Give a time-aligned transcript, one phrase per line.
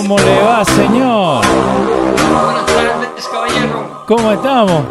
[0.00, 1.44] ¿Cómo le va, señor?
[1.46, 4.04] Buenas tardes, caballero.
[4.08, 4.86] ¿Cómo estamos?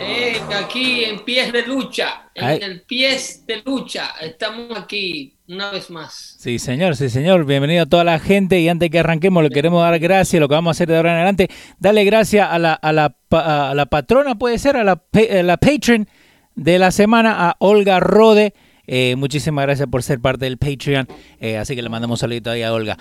[0.00, 2.58] Eh, aquí en pies de lucha, en Ay.
[2.62, 6.34] el pies de lucha, estamos aquí una vez más.
[6.38, 7.44] Sí, señor, sí, señor.
[7.44, 8.58] Bienvenido a toda la gente.
[8.58, 10.40] Y antes que arranquemos, le queremos dar gracias.
[10.40, 13.14] Lo que vamos a hacer de ahora en adelante, darle gracias a la, a la,
[13.32, 16.08] a la patrona, puede ser, a la, a la patron
[16.54, 18.54] de la semana, a Olga Rode.
[18.86, 21.06] Eh, muchísimas gracias por ser parte del Patreon.
[21.38, 22.96] Eh, así que le mandamos un saludito ahí a Olga.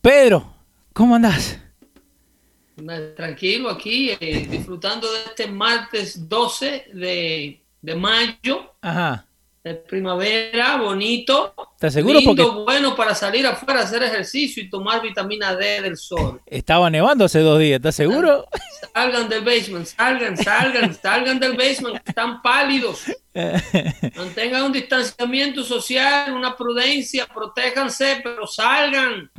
[0.00, 0.53] Pedro,
[0.94, 1.58] ¿cómo andás?
[3.14, 9.26] Tranquilo aquí, eh, disfrutando de este martes 12 de, de mayo, Ajá.
[9.64, 11.54] De primavera, bonito.
[11.76, 12.18] ¿Estás seguro?
[12.18, 16.42] Lindo, Porque bueno para salir afuera hacer ejercicio y tomar vitamina D del sol.
[16.44, 17.76] estaba nevando hace dos días.
[17.76, 18.46] ¿Estás seguro?
[18.92, 23.04] Salgan del basement, salgan, salgan, salgan del basement, están pálidos.
[24.16, 29.30] Mantengan un distanciamiento social, una prudencia, protéjanse, pero salgan,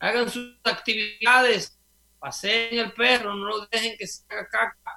[0.00, 1.78] hagan sus actividades,
[2.18, 4.87] paseen el perro, no lo dejen que se haga caca.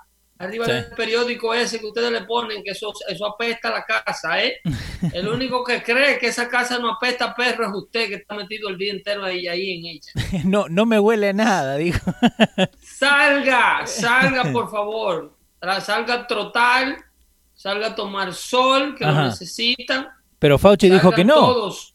[0.42, 0.72] Arriba Sí.
[0.72, 4.56] del periódico ese que ustedes le ponen, que eso, eso apesta a la casa, ¿eh?
[5.14, 8.36] El único que cree que esa casa no apesta a perro es usted que está
[8.36, 10.12] metido el día entero ahí, ahí en ella.
[10.46, 12.12] No, no me huele nada, dijo.
[12.82, 15.36] Salga, salga por favor.
[15.82, 16.98] Salga a trotar,
[17.54, 19.14] salga a tomar sol, que Ajá.
[19.22, 20.08] lo necesitan.
[20.40, 21.36] Pero Fauci dijo que no.
[21.36, 21.91] Todos.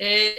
[0.00, 0.34] Eh,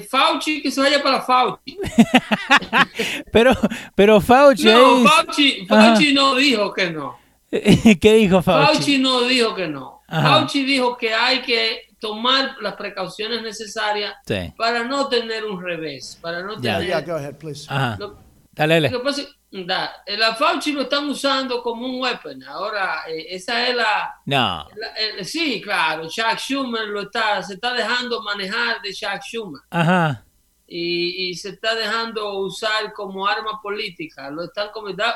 [0.00, 1.76] eh, Fauci, que se vaya para Fauci.
[3.32, 3.52] Pero,
[3.94, 5.66] pero Fauci, No, Fauci.
[5.66, 7.18] Fauci no dijo que no.
[7.50, 8.74] ¿qué dijo Fauci?
[8.74, 10.00] Fauci no dijo que no.
[10.08, 10.28] Ajá.
[10.40, 14.52] Fauci dijo que hay que tomar las precauciones necesarias Sí.
[14.56, 16.78] para no tener un revés, para no Ya.
[16.78, 16.86] tener...
[16.88, 17.66] Yeah, go ahead, please.
[17.68, 17.96] Ajá.
[17.98, 18.16] lo-
[18.52, 18.90] Dale, dale.
[18.90, 22.42] Lo que pasa es da, eh, la Fauci lo están usando como un weapon.
[22.44, 24.66] Ahora, eh, esa es la, No.
[24.74, 29.60] la- eh, Sí, claro, Chuck Schumer lo está, se está dejando manejar de Chuck Schumer
[29.70, 30.24] Ajá.
[30.66, 34.30] y, y se está dejando usar como arma política.
[34.30, 34.70] Lo están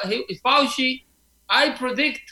[0.04, 1.02] he- Fauci,
[1.48, 2.28] I predict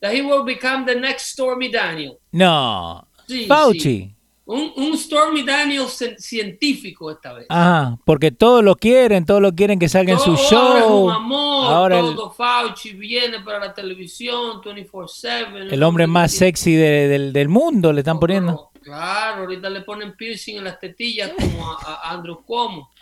[0.00, 2.18] that he will become the next Stormy Daniel.
[2.32, 3.06] No.
[3.28, 3.80] Sí, Fauci.
[3.80, 4.15] sí.
[4.48, 7.46] Un, un Stormy Daniel cien- científico esta vez.
[7.48, 7.98] Ajá.
[8.04, 11.04] Porque todos lo quieren, todos lo quieren que salga en su Todo ahora es show.
[11.06, 15.72] un amor, Ahora el- todo Fauci viene para la televisión 24/7.
[15.72, 18.70] El hombre más sexy de- del, del mundo le están poniendo.
[18.82, 22.90] Claro, ahorita le ponen piercing en las tetillas como a, a Andrew Cuomo.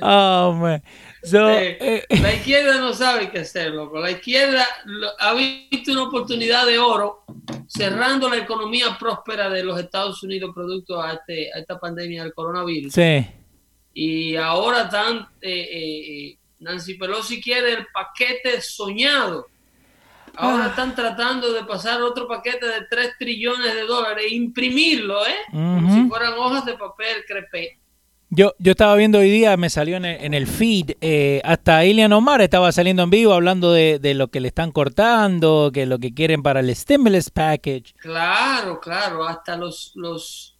[0.00, 0.82] Oh, man.
[1.22, 4.00] So, Eh, eh, la izquierda no sabe qué hacer, loco.
[4.00, 7.24] La izquierda lo- ha visto una oportunidad de oro
[7.68, 12.34] cerrando la economía próspera de los Estados Unidos producto a, este, a esta pandemia del
[12.34, 12.92] coronavirus.
[12.92, 13.26] sí.
[13.94, 19.46] Y ahora están, eh, eh, eh, Nancy Pelosi quiere el paquete soñado.
[20.34, 20.68] Ahora Ah.
[20.68, 25.36] están tratando de pasar otro paquete de 3 trillones de dólares e imprimirlo, ¿eh?
[25.50, 27.78] Como si fueran hojas de papel crepé.
[28.34, 31.84] Yo, yo estaba viendo hoy día, me salió en el, en el feed, eh, hasta
[31.84, 35.84] Ilian Omar estaba saliendo en vivo hablando de, de lo que le están cortando, que
[35.84, 37.92] lo que quieren para el stimulus package.
[37.98, 40.56] Claro, claro, hasta los, los,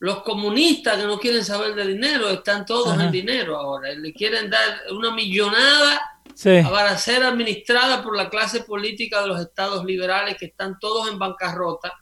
[0.00, 3.06] los comunistas que no quieren saber de dinero están todos Ajá.
[3.06, 3.90] en dinero ahora.
[3.94, 6.02] Le quieren dar una millonada
[6.70, 11.18] para ser administrada por la clase política de los estados liberales que están todos en
[11.18, 11.94] bancarrota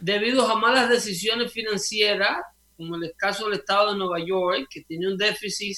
[0.00, 2.38] debido a malas decisiones financieras,
[2.76, 5.76] como el caso del estado de Nueva York, que tiene un déficit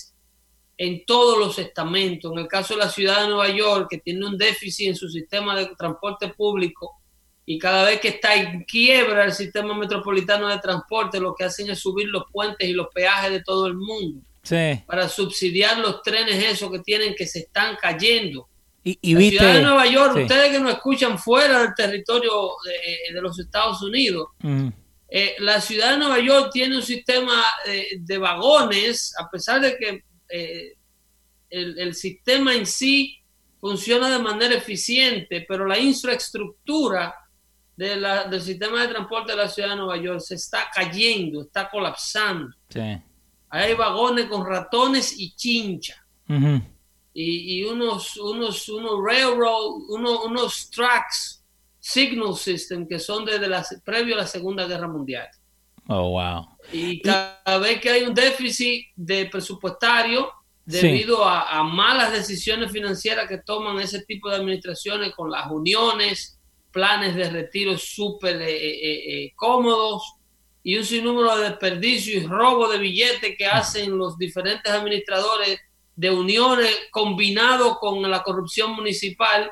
[0.77, 4.27] en todos los estamentos, en el caso de la ciudad de Nueva York, que tiene
[4.27, 7.01] un déficit en su sistema de transporte público,
[7.47, 11.71] y cada vez que está en quiebra el sistema metropolitano de transporte, lo que hacen
[11.71, 14.23] es subir los puentes y los peajes de todo el mundo.
[14.87, 18.49] Para subsidiar los trenes esos que tienen que se están cayendo.
[18.83, 22.51] Y, la ciudad de Nueva York, ustedes que nos escuchan fuera del territorio
[23.13, 24.29] de, los Estados Unidos,
[25.09, 27.45] eh, la ciudad de Nueva York tiene un sistema
[27.99, 30.77] de vagones, a pesar de que eh,
[31.51, 33.19] el, el sistema en sí
[33.61, 37.15] funciona de manera eficiente, pero la infraestructura
[37.77, 41.43] de la, del sistema de transporte de la ciudad de Nueva York se está cayendo,
[41.43, 42.55] está colapsando.
[43.51, 46.05] Hay vagones con ratones y chincha.
[47.13, 51.44] y, y, unos, unos, unos railroad, unos, unos tracks,
[51.85, 55.29] signal system que son desde la, previo a la Segunda Guerra Mundial.
[55.87, 56.49] Oh, wow.
[56.73, 60.33] Y cada vez que hay un déficit de presupuestario
[60.65, 66.41] debido a, malas decisiones financieras que toman ese tipo de administraciones con las uniones,
[66.71, 70.15] planes de retiro súper eh, eh, eh, cómodos
[70.63, 75.61] y un sinnúmero de desperdicio y robo de billetes que hacen los diferentes administradores
[75.95, 79.51] de uniones combinado con la corrupción municipal,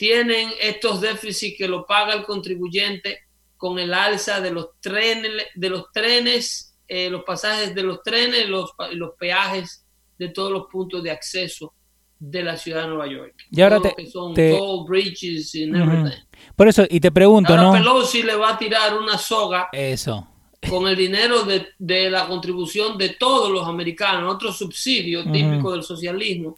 [0.00, 3.18] tienen estos déficits que lo paga el contribuyente
[3.58, 8.70] con el alza de los trenes, de los trenes, los pasajes de los trenes, los,
[8.92, 9.84] los peajes
[10.18, 11.74] de todos los puntos de acceso
[12.18, 13.34] de la ciudad de Nueva York.
[13.50, 16.16] Y ahora te, son toll bridges y everything.
[16.56, 17.72] Por eso, y te pregunto, ahora ¿no?
[17.72, 19.68] Pelosi le va a tirar una soga.
[19.70, 20.26] Eso.
[20.66, 25.82] Con el dinero de, de la contribución de todos los americanos, otro subsidio típico del
[25.82, 26.56] socialismo,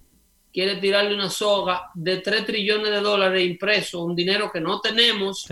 [0.52, 5.46] quiere tirarle una soga de 3 trillones de dólares impreso, un dinero que no tenemos,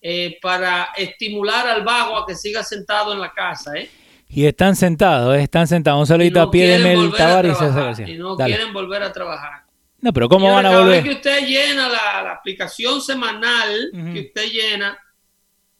[0.00, 3.90] eh, para estimular al vago a que siga sentado en la casa, ¿eh?
[4.28, 5.42] Y están sentados, ¿eh?
[5.42, 6.00] están sentados.
[6.00, 7.58] Un saludito a pie de Mel Tavares
[8.06, 9.64] y no quieren volver a trabajar.
[10.00, 11.02] No, pero ¿cómo van a volver?
[11.02, 14.98] Cada que usted llena la, aplicación semanal que usted llena,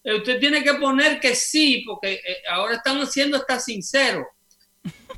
[0.05, 2.21] eh, usted tiene que poner que sí, porque
[2.51, 4.27] ahora están siendo hasta sinceros.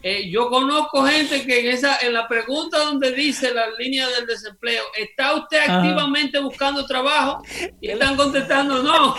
[0.06, 4.26] Eh, yo conozco gente que en esa en la pregunta donde dice la línea del
[4.26, 7.42] desempleo, ¿está usted activamente buscando trabajo?
[7.80, 9.16] Y están contestando no.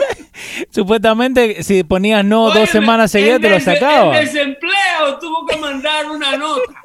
[0.70, 4.18] Supuestamente si ponías no dos semanas seguidas te lo sacaba.
[4.18, 6.62] El desempleo tuvo que mandar una nota.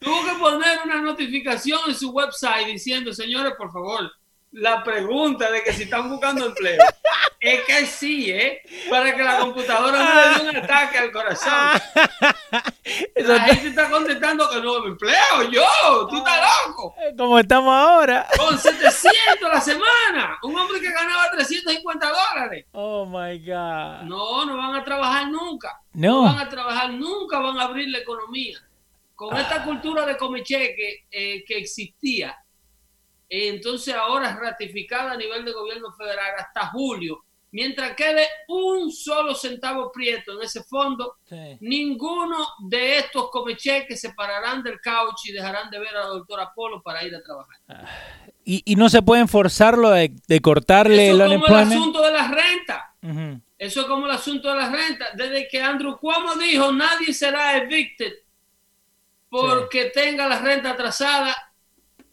[0.00, 4.08] Tuvo que poner una notificación en su website diciendo, señores, por favor,
[4.58, 6.82] la pregunta de que si están buscando empleo
[7.40, 8.62] es que sí, ¿eh?
[8.90, 11.52] Para que la computadora no le dé un ataque al corazón.
[13.16, 16.94] La gente está contestando que no me empleo, yo, tú estás loco.
[17.16, 18.26] Como estamos ahora.
[18.36, 20.38] Con 700 a la semana.
[20.42, 22.66] Un hombre que ganaba 350 dólares.
[22.72, 24.04] Oh my God.
[24.04, 25.78] No, no van a trabajar nunca.
[25.92, 26.22] No.
[26.22, 28.58] no van a trabajar nunca, van a abrir la economía.
[29.14, 29.64] Con esta ah.
[29.64, 32.34] cultura de comecheque eh, que existía
[33.28, 37.24] entonces ahora es ratificada a nivel de gobierno federal hasta julio.
[37.50, 41.16] Mientras quede un solo centavo prieto en ese fondo,
[41.60, 46.52] ninguno de estos comecheques se pararán del couch y dejarán de ver a la doctora
[46.54, 47.56] Polo para ir a trabajar.
[47.68, 47.88] Ah,
[48.44, 52.82] y, no se pueden forzarlo de, cortarle Eso es como el asunto de las rentas.
[53.58, 55.08] Eso es como el asunto de las rentas.
[55.14, 58.12] Desde que Andrew Cuomo dijo nadie será evicted
[59.28, 61.47] porque tenga la renta atrasada,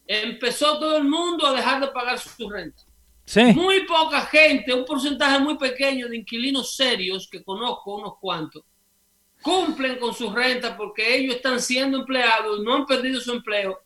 [0.07, 2.83] empezó todo el mundo a dejar de pagar su renta.
[3.55, 8.63] Muy poca gente, un porcentaje muy pequeño de inquilinos serios, que conozco unos cuantos,
[9.41, 13.79] cumplen con su renta porque ellos están siendo empleados, no han perdido su empleo,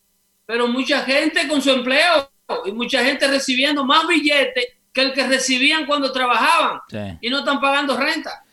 [0.46, 2.30] pero mucha gente con su empleo
[2.66, 6.82] y mucha gente recibiendo más billetes que el que recibían cuando trabajaban
[7.22, 8.44] y no están pagando renta.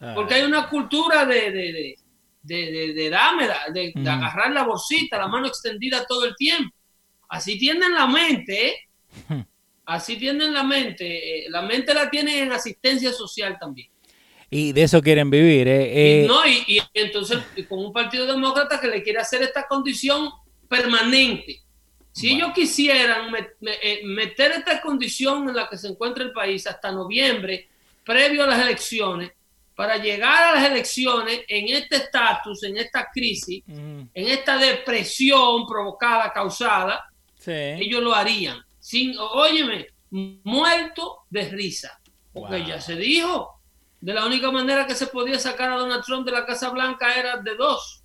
[0.00, 0.12] Ah.
[0.14, 1.96] Porque hay una cultura de, de, de,
[2.42, 6.73] de, de, de agarrar la bolsita, la mano extendida todo el tiempo.
[7.34, 8.86] Así tienen la mente,
[9.86, 11.46] así tienen la mente.
[11.46, 13.88] Eh, la mente la tienen en asistencia social también.
[14.50, 15.66] Y de eso quieren vivir.
[15.66, 16.22] ¿eh?
[16.22, 20.30] Y, no, y, entonces con un partido demócrata que le quiere hacer esta condición
[20.68, 21.60] permanente.
[22.12, 26.92] Si ellos quisieran eh, meter esta condición en la que se encuentra el país hasta
[26.92, 27.68] noviembre,
[28.04, 29.32] previo a las elecciones,
[29.74, 36.32] para llegar a las elecciones en este estatus, en esta crisis, en esta depresión provocada,
[36.32, 37.04] causada,
[37.46, 38.58] ellos lo harían.
[38.78, 42.00] Sin, óyeme, muerto de risa.
[42.32, 43.60] Porque ya se dijo,
[44.00, 47.14] de la única manera que se podía sacar a Donald Trump de la Casa Blanca
[47.14, 48.02] era de dos.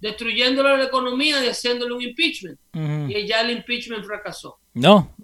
[0.00, 2.58] destruyéndole la economía y haciéndole un impeachment.
[2.74, 4.58] Y ya el impeachment fracasó.
[4.72, 5.14] No,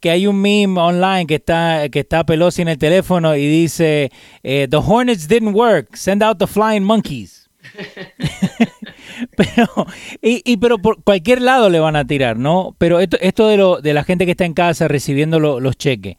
[0.00, 4.10] que hay un meme online que está, que está Pelosi en el teléfono y dice,
[4.42, 7.48] eh, The Hornets didn't work, send out the flying monkeys.
[9.36, 9.86] pero,
[10.22, 12.74] y, pero por cualquier lado le van a tirar, ¿no?
[12.78, 16.16] Pero esto, esto de, lo, de la gente que está en casa recibiendo los cheques,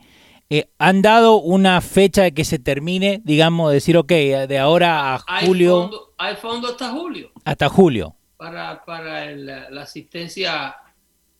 [0.49, 5.19] eh, ¿han dado una fecha de que se termine, digamos, decir, ok, de ahora a
[5.45, 6.11] julio?
[6.17, 7.31] Hay fondo, hasta julio.
[7.43, 8.15] Hasta julio.
[8.37, 10.75] Para, para la asistencia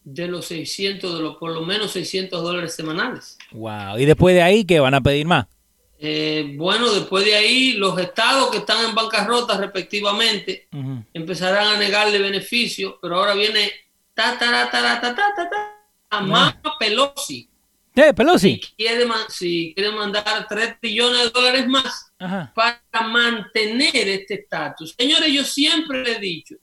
[0.05, 3.37] de los 600, de los por lo menos 600 dólares semanales.
[3.51, 3.97] Wow.
[3.97, 5.47] ¿Y después de ahí qué van a pedir más?
[5.97, 10.67] Eh, bueno, después de ahí los estados que están en bancarrota respectivamente
[11.13, 13.71] empezarán a negarle beneficios, pero ahora viene
[14.13, 17.49] ta ta ta ta ta ta ta más Pelosi.
[17.95, 18.59] ¿Eh, Pelosi?
[18.61, 22.11] Si quiere, si quiere mandar 3 billones de dólares más
[22.53, 24.95] para mantener este estatus.
[24.97, 26.55] Señores, yo siempre le he dicho,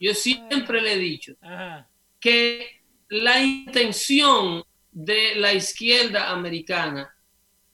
[0.00, 1.34] yo siempre le he dicho
[2.18, 7.14] que la intención de la izquierda americana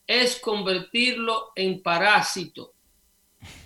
[0.09, 2.73] es convertirlo en parásito.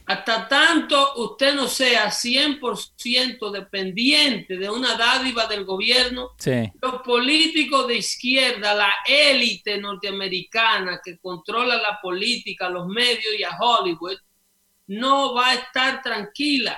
[0.06, 6.32] Hasta tanto usted no sea 100% dependiente de una dádiva del gobierno,
[6.82, 13.58] los políticos de izquierda, la élite norteamericana que controla la política, los medios y a
[13.58, 14.18] Hollywood,
[14.88, 16.78] no va a estar tranquila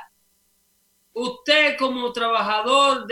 [1.18, 3.08] usted como trabajador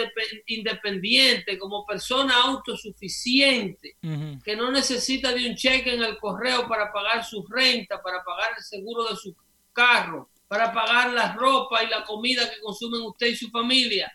[0.48, 3.96] independiente, como persona autosuficiente,
[4.44, 8.52] que no necesita de un cheque en el correo para pagar su renta, para pagar
[8.58, 9.34] el seguro de su
[9.72, 14.12] carro, para pagar la ropa y la comida que consumen usted y su familia,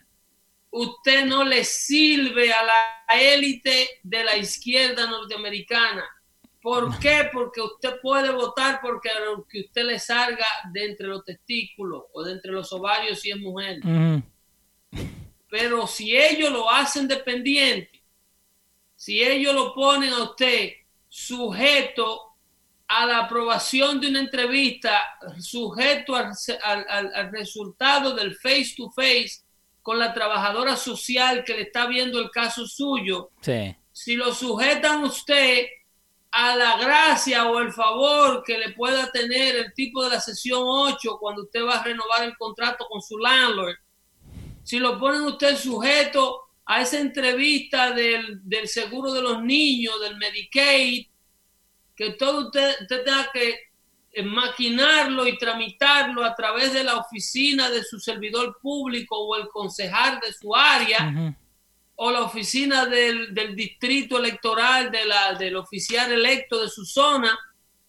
[0.71, 6.07] usted no le sirve a la élite de la izquierda norteamericana
[6.61, 7.29] ¿Por qué?
[7.33, 9.11] Porque usted puede votar porque
[9.49, 13.39] que usted le salga de entre los testículos o de entre los ovarios si es
[13.39, 13.81] mujer.
[15.49, 18.03] Pero si ellos lo hacen dependiente,
[18.97, 20.73] si ellos lo ponen a usted
[21.09, 22.35] sujeto
[22.89, 25.01] a la aprobación de una entrevista,
[25.39, 26.35] sujeto al,
[26.65, 29.43] al resultado del face to face
[29.81, 33.75] con la trabajadora social que le está viendo el caso suyo, sí.
[33.93, 35.67] si lo sujetan a usted
[36.31, 40.63] a la gracia o el favor que le pueda tener el tipo de la sesión
[40.63, 43.77] 8 cuando usted va a renovar el contrato con su landlord,
[44.63, 51.07] si lo ponen usted sujeto a esa entrevista del, seguro de los niños, del Medicaid,
[51.97, 53.59] que todo usted, tenga que
[54.13, 59.49] eh, maquinarlo y tramitarlo a través de la oficina de su servidor público o el
[59.49, 61.35] concejal de su área,
[62.01, 67.37] o la oficina del, distrito electoral de la, del oficial electo de su zona,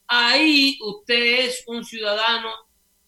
[0.07, 2.49] ahí usted es un ciudadano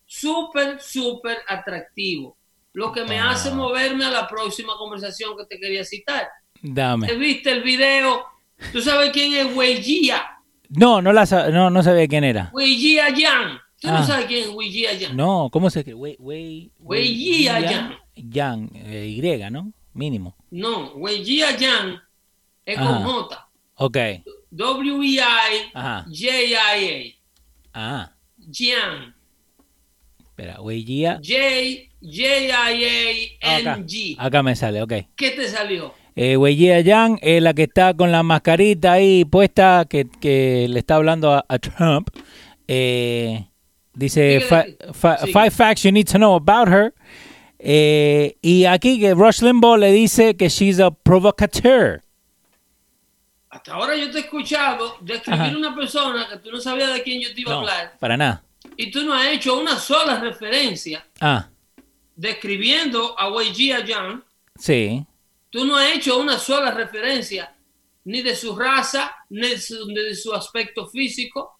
[0.05, 2.37] súper, súper atractivo.
[2.73, 6.27] Lo que me hace moverme a la próxima conversación que te quería citar.
[6.61, 7.11] Dame.
[7.15, 8.23] ¿Viste el video?
[8.71, 10.23] ¿Tú sabes quién es Weijia?
[10.69, 12.51] No, no, la, no, no sabía quién era.
[12.53, 13.59] Weijia Yang.
[13.79, 14.05] ¿Tú no ah.
[14.05, 15.15] sabes quién es Weijia Yang?
[15.15, 16.15] No, ¿cómo se escribe?
[16.19, 17.97] Wei, Wei, Yang.
[18.15, 19.73] Yang, eh, Y, ¿no?
[19.93, 20.35] Mínimo.
[20.51, 21.99] No, Weijia Yang
[22.65, 23.47] es con J.
[23.75, 23.97] Ok.
[24.51, 25.71] W-E-I-J-I-A.
[27.73, 28.11] Ah.
[28.49, 29.13] Jiang.
[30.19, 31.19] Espera, Weijia.
[31.21, 31.95] J-J-I-A-N-G.
[34.17, 34.93] Acá, me sale, ok.
[35.15, 35.93] ¿Qué te salió?
[36.15, 40.79] Eh, Weijia Yang es la que está con la mascarita ahí puesta, que, que le
[40.79, 42.09] está hablando a, Trump.
[42.67, 43.47] Eh,
[43.93, 46.93] dice, five facts you need to know about her.
[47.63, 52.01] Eh, y aquí que Rush Limbaugh le dice que she's a provocateur.
[53.51, 57.21] Hasta ahora yo te he escuchado describir una persona que tú no sabías de quién
[57.21, 57.97] yo te iba a hablar.
[57.99, 58.43] Para nada.
[58.77, 61.05] Y tú no has hecho una sola referencia.
[61.19, 61.49] Ah.
[62.15, 64.23] Describiendo a Wei Jia Yang.
[64.57, 65.05] Sí.
[65.51, 67.53] Tú no has hecho una sola referencia
[68.05, 71.59] ni de su raza, ni de su, aspecto físico.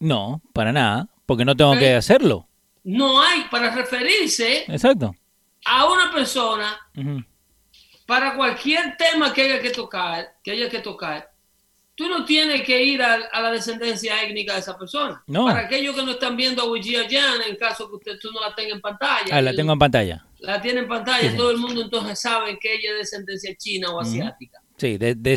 [0.00, 2.48] No, para nada, porque no tengo que hacerlo.
[2.82, 4.64] No hay para referirse.
[4.66, 5.14] Exacto
[5.64, 6.78] a una persona
[8.06, 11.30] para cualquier tema que haya que tocar, que haya que tocar,
[11.94, 15.22] tú no tienes que ir a, la descendencia étnica de esa persona.
[15.26, 18.40] Para aquellos que no están viendo a Wijia Jan, en caso que usted tú no
[18.40, 19.26] la tenga en pantalla.
[19.30, 20.24] Ah, la tengo en pantalla.
[20.38, 23.90] La tiene en pantalla, todo el mundo entonces sabe que ella es de descendencia china
[23.90, 24.62] o asiática.
[24.76, 25.36] Sí, de, de,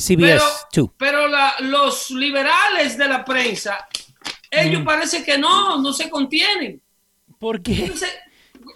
[0.00, 1.28] CBS pero, Pero
[1.60, 3.86] los liberales de la prensa,
[4.50, 6.80] ellos parece que no, no se contienen.
[7.38, 7.92] ¿Por qué?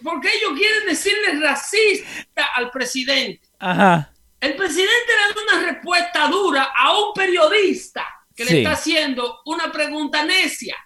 [0.03, 3.41] Porque ellos quieren decirle racista al presidente.
[3.59, 4.13] Ajá.
[4.41, 8.05] El presidente le da una respuesta dura a un periodista
[8.35, 10.77] que le está haciendo una pregunta necia.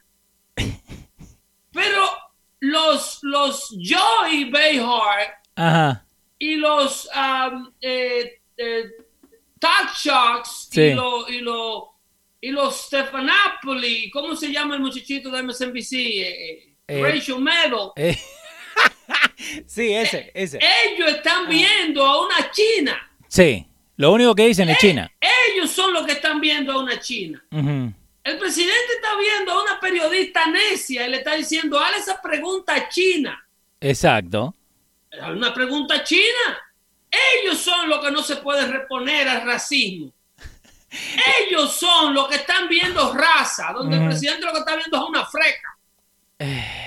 [1.73, 2.07] Pero
[2.61, 6.07] los, los Joey Behar Ajá.
[6.39, 8.85] y los um, eh, eh,
[9.59, 10.81] Talk Shocks Sí.
[10.83, 11.83] y los y los
[12.41, 15.93] y los Stefanopoulos, ¿cómo se llama el muchachito de MSNBC?
[15.93, 17.93] Eh, Eh, Rachel Maddow.
[19.39, 20.59] Eh, sí, ese, ese.
[20.59, 23.11] Ellos están viendo a una China.
[23.29, 23.67] Sí,
[23.97, 25.11] lo único que dicen es China.
[25.21, 27.45] Ellos son los que están viendo a una China.
[27.51, 32.75] El presidente está viendo a una periodista necia y le está diciendo, haz esa pregunta
[32.75, 33.47] a China.
[33.81, 34.55] Exacto.
[35.31, 36.59] Una pregunta a China.
[37.11, 40.13] Ellos son los que no se pueden reponer al racismo.
[41.41, 45.09] Ellos son los que están viendo raza, donde el presidente lo que está viendo es
[45.09, 45.79] una freca.
[46.39, 46.87] Eh,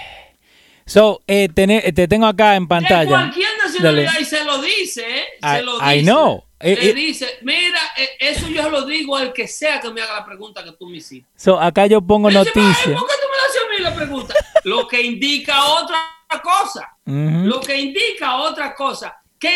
[1.53, 3.07] tené- eh, te tengo acá en pantalla.
[3.09, 4.21] cualquier nacionalidad Dale.
[4.21, 5.23] y se lo dice, ¿eh?
[5.41, 6.03] I- Se lo I dice.
[6.11, 6.43] know.
[6.61, 6.93] Eh, Le eh.
[6.93, 10.61] dice, mira, eh, eso yo lo digo al que sea que me haga la pregunta
[10.63, 11.29] que tú me hiciste.
[11.37, 12.99] So, acá yo pongo Me dice, "Ay, noticias.
[12.99, 14.33] ¿Por qué tú me la haces a mí la pregunta?
[14.65, 15.97] Lo que indica otra
[16.43, 16.89] cosa.
[17.05, 17.45] Ujú.
[17.45, 19.15] Lo que indica otra cosa.
[19.39, 19.55] Que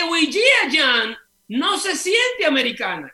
[0.72, 1.18] Jan
[1.50, 3.13] no se siente americana.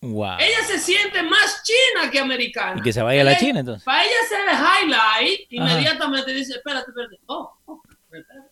[0.00, 0.36] Wow.
[0.38, 2.78] Ella se siente más china que americana.
[2.78, 3.82] Y que se vaya a la China, entonces.
[3.84, 4.56] Para ella hacer el
[4.90, 7.18] highlight, inmediatamente dice, espérate, espérate.
[7.26, 8.48] Oh, oh, espérate.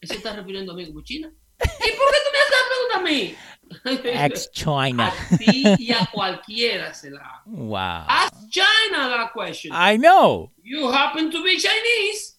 [0.00, 1.28] ¿Eso está refiriendo a mí como china?
[1.58, 3.36] ¿Y por qué tú me haces la pregunta a mí?
[4.34, 5.06] Ex China.
[5.08, 7.50] A ti y a cualquiera se la hago.
[7.50, 7.76] Wow.
[8.08, 9.72] Ask China that question.
[9.72, 10.52] I know.
[10.62, 12.38] You happen to be Chinese.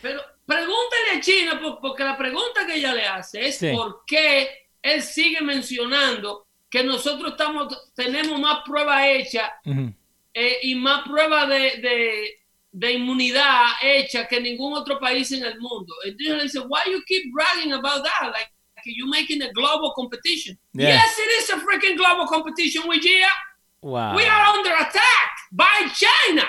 [0.00, 3.70] Pero pregúntale a China, por- porque la pregunta que ella le hace es Sí.
[3.72, 9.92] por qué él sigue mencionando que nosotros estamos, tenemos más pruebas hechas Ujú.
[10.32, 12.40] eh, y más pruebas de, de,
[12.72, 15.92] de inmunidad hecha que ningún otro país en el mundo.
[16.02, 18.22] Entonces le dice, why you keep bragging about that?
[18.32, 20.56] Like, like you making a global competition.
[20.72, 20.94] Yeah.
[20.94, 23.28] Yes, it is a freaking global competition, Wijia.
[23.82, 24.16] Wow.
[24.16, 26.44] We are under attack by China.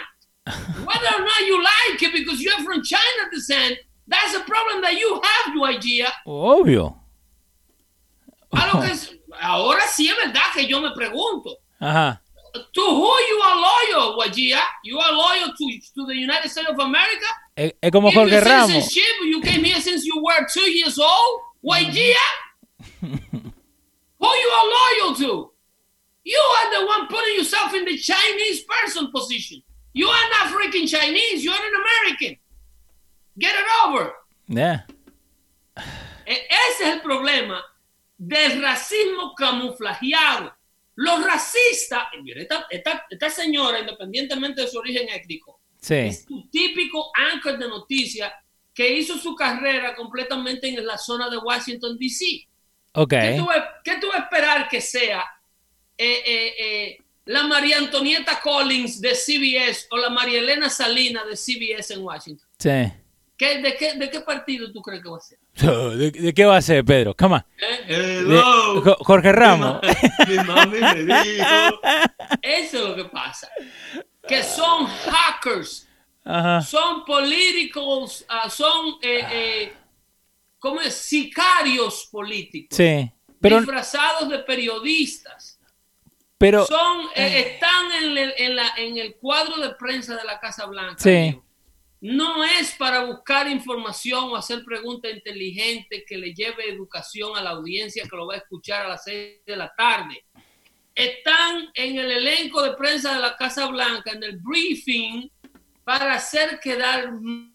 [0.86, 3.78] Whether or not you like it because you're from China descent,
[4.08, 6.08] that's a problem that you have, Wijia.
[6.26, 7.03] Obvio.
[8.54, 11.58] A lo que es- ahora sí es verdad que yo me pregunto.
[11.80, 12.22] Ajá.
[12.74, 14.62] To who you are loyal, Wajia?
[14.84, 17.26] You are loyal to, to the United States of America?
[17.56, 18.94] Es, es como Jorge Ramos.
[19.26, 21.42] You came here since you were two years old?
[21.64, 22.16] Wajia?
[23.02, 25.52] who you are loyal to?
[26.26, 29.62] You are the one putting yourself in the Chinese person position.
[29.94, 31.44] You are not freaking Chinese.
[31.44, 32.38] You're an American.
[33.38, 34.14] Get it over.
[34.48, 34.82] Yeah.
[36.26, 37.62] E- Ese es el problema
[38.28, 40.54] del racismo camuflajeado.
[40.96, 45.96] Los racistas, mira, esta, esta- esta señora, independientemente de su origen étnico, Sí.
[45.96, 48.32] es tu típico anchor de noticias
[48.74, 52.48] que hizo su carrera completamente en la zona de Washington, D.C.
[53.10, 53.48] ¿Qué, tú,
[53.84, 55.24] qué tú esperar que sea
[55.98, 61.36] eh, eh, eh, la María Antonieta Collins de CBS o la María Elena Salina de
[61.36, 62.48] CBS en Washington?
[62.60, 62.70] Sí.
[63.38, 65.40] ¿Qué- de, qué, ¿De qué partido tú crees que va a ser?
[65.98, 67.16] ¿De, de qué va a ser, Pedro?
[67.16, 67.46] Come on.
[67.88, 68.24] ¿Eh?
[68.28, 68.42] De-
[68.84, 69.80] Jo- Jorge Ramos.
[70.28, 71.80] Mi mami me dijo.
[72.42, 73.50] Eso es lo que pasa.
[74.28, 75.88] Que son hackers,
[76.24, 76.62] Ajá.
[76.62, 79.74] son políticos, ah, son eh, eh,
[80.60, 80.94] ¿cómo es?
[80.96, 83.12] sicarios políticos, Sí.
[83.42, 85.60] Pero, disfrazados de periodistas.
[86.38, 90.40] pero, Son, eh, están en el, en la- en el cuadro de prensa de la
[90.40, 90.96] Casa Blanca.
[90.98, 91.10] Sí.
[91.10, 91.44] amigo.
[92.04, 97.52] No es para buscar información o hacer preguntas inteligentes que le lleve educación a la
[97.52, 100.26] audiencia que lo va a escuchar a las seis de la tarde.
[100.94, 105.32] Están en el elenco de prensa de la Casa Blanca, en el briefing,
[105.86, 107.10] para hacer quedar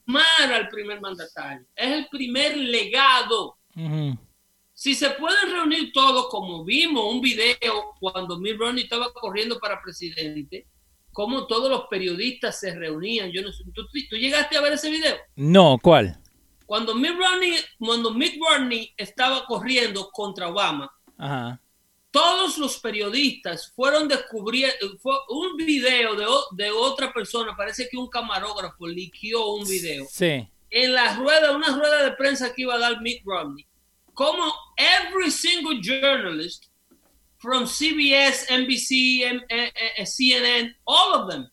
[0.07, 1.67] mal al primer mandatario.
[1.77, 3.59] Es el primer legado.
[4.73, 9.83] Si se pueden reunir todos, como vimos un video cuando Mitt Romney estaba corriendo para
[9.83, 10.67] presidente,
[11.19, 13.33] como todos los periodistas se reunían.
[13.33, 15.17] Yo no sé, ¿tú, tú llegaste a ver ese video?
[15.35, 16.17] no, ¿cuál?
[16.65, 21.61] Cuando Mitt Romney, cuando Mitt Romney estaba corriendo contra Obama, Ajá.
[22.13, 28.09] todos los periodistas fueron descubriendo, fue un video de, de otra persona, parece que un
[28.09, 30.49] camarógrafo liqueó un video Sí.
[30.71, 33.67] en la rueda, una rueda de prensa que iba a dar Mitt Romney,
[34.15, 34.45] como
[34.77, 36.67] every single journalist
[37.39, 41.49] from CBS, NBC, M- eh, eh, CNN, all of them,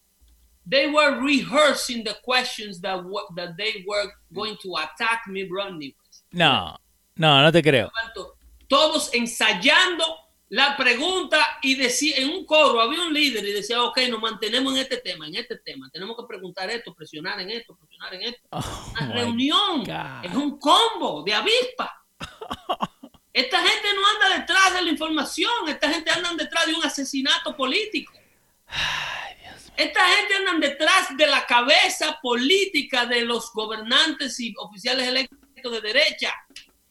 [0.68, 3.04] they were rehearsing the questions that
[3.36, 5.96] that they were going to attack Romney.
[5.98, 6.22] with.
[6.34, 6.76] No,
[7.18, 7.92] no, no te creo.
[8.68, 10.04] Todos ensayando
[10.50, 14.74] la pregunta y decía en un coro había un líder y decía, ok, nos mantenemos
[14.74, 18.22] en este tema, en este tema, tenemos que preguntar esto, presionar en esto, presionar en
[18.24, 20.24] esto Oh, una reunión, God.
[20.26, 22.02] es un combo de avispa.
[23.36, 27.54] Esta gente no anda detrás de la información, esta gente anda detrás de un asesinato
[27.58, 28.14] político.
[29.76, 35.38] Esta gente andan detrás de la cabeza política de los gobernantes y oficiales electos
[35.70, 36.34] de derecha.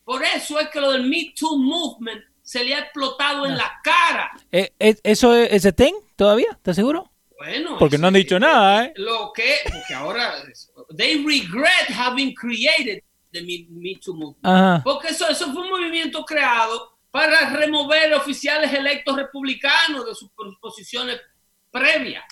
[0.04, 3.56] Por eso es que lo del Me Too Movement se le ha explotado en Ah.
[3.56, 4.30] la cara.
[4.52, 4.70] Eh,
[5.02, 6.48] ¿Eso es ese thing todavía?
[6.50, 7.10] ¿Estás seguro?
[7.38, 8.92] Bueno, Porque no han ese- dicho nada, ¿eh?
[8.96, 10.34] Lo que, porque ahora,
[10.98, 13.02] they regret having created
[13.34, 14.82] the Me, Too Movement.
[14.84, 20.56] Porque eso, eso fue un movimiento creado para remover oficiales electos republicanos de sus pos-
[20.60, 21.20] posiciones
[21.70, 22.24] previas,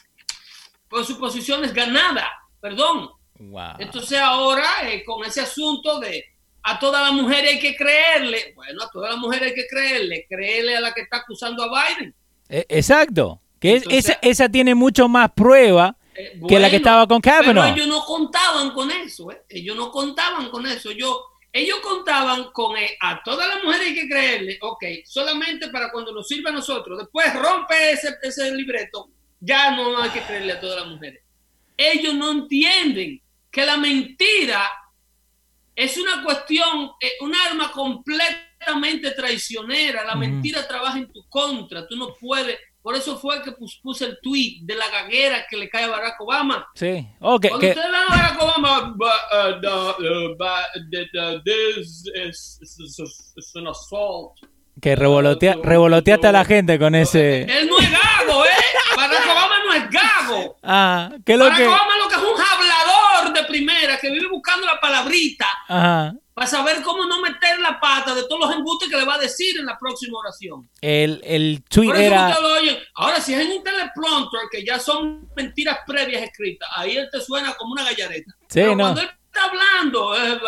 [0.88, 2.28] por sus posiciones ganadas,
[2.60, 3.10] perdón.
[3.38, 3.74] Wow.
[3.78, 6.24] Entonces ahora, eh, con ese asunto de
[6.62, 10.26] a todas las mujeres hay que creerle, bueno, a todas las mujeres hay que creerle,
[10.28, 12.14] creerle a la que está acusando a Biden.
[12.48, 13.40] Eh, exacto.
[13.58, 17.42] Que Entonces- esa, esa tiene mucho más prueba Eh, que la que estaba con Pero
[17.42, 17.74] Kavanaugh.
[17.74, 19.42] ellos no contaban con eso, ¿eh?
[19.48, 20.90] ellos no contaban con eso.
[20.92, 25.90] Yo, ellos contaban con eh, a todas las mujeres hay que creerle, ok, solamente para
[25.90, 26.98] cuando nos sirva a nosotros.
[26.98, 29.08] Después rompe ese, ese libreto,
[29.40, 31.22] ya no hay que creerle a todas las mujeres.
[31.76, 33.20] Ellos no entienden
[33.50, 34.62] que la mentira
[35.74, 40.04] es una cuestión, un arma completamente traicionera.
[40.04, 41.86] La mentira trabaja en tu contra.
[41.86, 42.58] Tú no puedes.
[42.82, 45.88] Por eso fue que pus- puse el tweet de la gaguera que le cae a
[45.88, 46.66] Barack Obama.
[46.74, 46.86] Sí.
[46.86, 51.40] Que- Cuando que- ustedes ven a Barack Obama, "But, uh, the, uh, but the- the-
[51.44, 52.58] this is,
[53.54, 54.32] an assault.
[54.80, 57.42] que revolotea, revoloteaste a la gente con ese.
[57.42, 58.48] Él no es gago, ¿eh?
[58.96, 60.56] Barack Obama no es gago.
[60.62, 61.66] Ah, que lo Barack que.
[61.68, 66.14] Obama lo que es un hablador de primera que vive buscando la palabrita Ajá.
[66.34, 69.18] Para saber cómo no meter la pata de todos los embustes que le va a
[69.18, 70.68] decir en la próxima oración.
[70.80, 72.34] El, el tweet era.
[72.94, 77.20] Ahora, si es en un teleprompter, que ya son mentiras previas escritas, ahí él te
[77.20, 78.32] suena como una gallareta.
[78.48, 78.84] Sí, Pero no.
[78.84, 80.38] cuando él está hablando, eh, eh,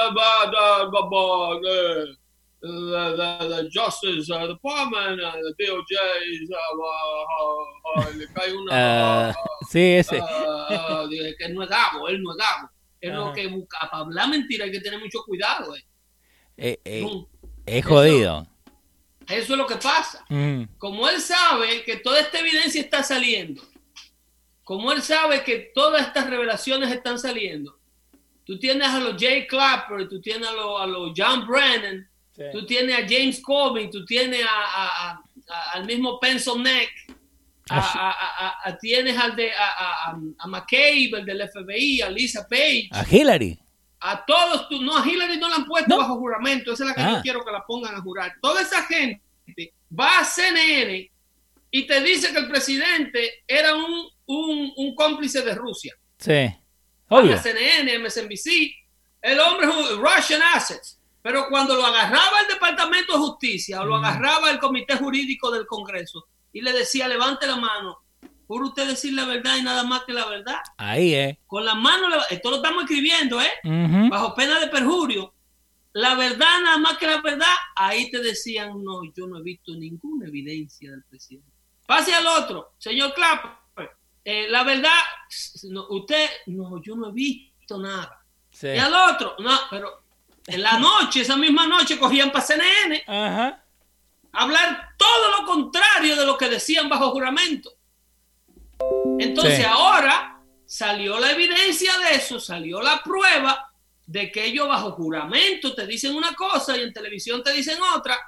[2.62, 5.92] the, the- the Justice uh, Department, uh, the DOJ,
[6.50, 8.70] uh, uh, uh, le cae una...
[8.72, 10.18] Ah, uh, sí, ese.
[10.18, 10.24] uh,
[11.04, 12.70] uh, dije que no es gago, él no es gago.
[13.08, 13.32] Es lo Ajá.
[13.34, 13.78] que busca.
[13.90, 15.74] Para hablar mentira hay que tener mucho cuidado.
[15.76, 15.84] eh.
[16.56, 17.06] Eh, eh,
[17.66, 18.46] es jodido.
[19.28, 20.24] Eso es lo que pasa.
[20.28, 23.62] Mm, Como él sabe que toda esta evidencia está saliendo,
[24.62, 27.78] como él sabe que todas estas revelaciones están saliendo,
[28.44, 32.08] tú tienes a los Jay Clapper, tú tienes a los, a los John Brennan,
[32.52, 35.22] tú tienes a James Corbin, tú tienes a- a-
[35.72, 36.90] al mismo Pencil Neck,
[37.70, 38.10] a, Ah,
[38.64, 42.46] a- a- tienes al de a, a- a- a McCabe, el del FBI, a Lisa
[42.48, 43.58] Page, A Hillary.
[44.00, 45.98] a todos, tú, no, a Hillary no la han puesto No.
[45.98, 47.12] bajo juramento, esa es la que Ah.
[47.16, 48.32] yo quiero que la pongan a jurar.
[48.42, 49.22] Toda esa gente
[49.98, 51.10] va a CNN
[51.70, 55.94] y te dice que el presidente era un, un, un cómplice de Rusia.
[56.18, 56.48] Sí.
[57.08, 57.34] Obvio.
[57.34, 58.74] a CNN, MSNBC,
[59.22, 60.98] el hombre Russian Assets.
[61.22, 64.04] Pero cuando lo agarraba el Departamento de Justicia o lo Mm.
[64.04, 67.98] agarraba el Comité Jurídico del Congreso y le decía, levante la mano,
[68.46, 70.60] por usted decir la verdad y nada más que la verdad.
[70.78, 71.40] Ahí, eh.
[71.46, 73.50] Con la mano, esto lo estamos escribiendo, ¿eh?
[74.08, 75.34] Bajo pena de perjurio,
[75.92, 79.74] la verdad nada más que la verdad, ahí te decían, no, yo no he visto
[79.74, 81.50] ninguna evidencia del presidente.
[81.86, 83.90] Pase al otro, señor Clapper,
[84.24, 85.00] eh, la verdad,
[85.64, 88.24] no, usted, no, yo no he visto nada.
[88.50, 88.68] Sí.
[88.68, 90.04] Y al otro, no, pero
[90.46, 93.64] en la noche, esa misma noche, cogían para CNN Ajá.
[94.32, 97.70] a hablar todo lo contrario de lo que decían bajo juramento.
[99.18, 99.64] Entonces Sí.
[99.64, 103.70] ahora salió la evidencia de eso, salió la prueba
[104.06, 108.18] de que ellos bajo juramento te dicen una cosa y en televisión te dicen otra.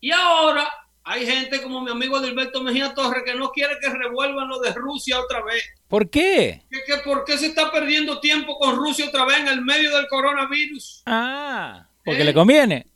[0.00, 0.70] Y ahora
[1.02, 4.72] hay gente como mi amigo Dilberto Mejía Torres que no quiere que revuelvan lo de
[4.72, 5.62] Rusia otra vez.
[5.88, 6.62] ¿Por qué?
[6.70, 9.94] Que, que ¿Por qué se está perdiendo tiempo con Rusia otra vez en el medio
[9.96, 11.02] del coronavirus?
[11.06, 12.24] Ah, porque ¿Eh?
[12.24, 12.86] le conviene.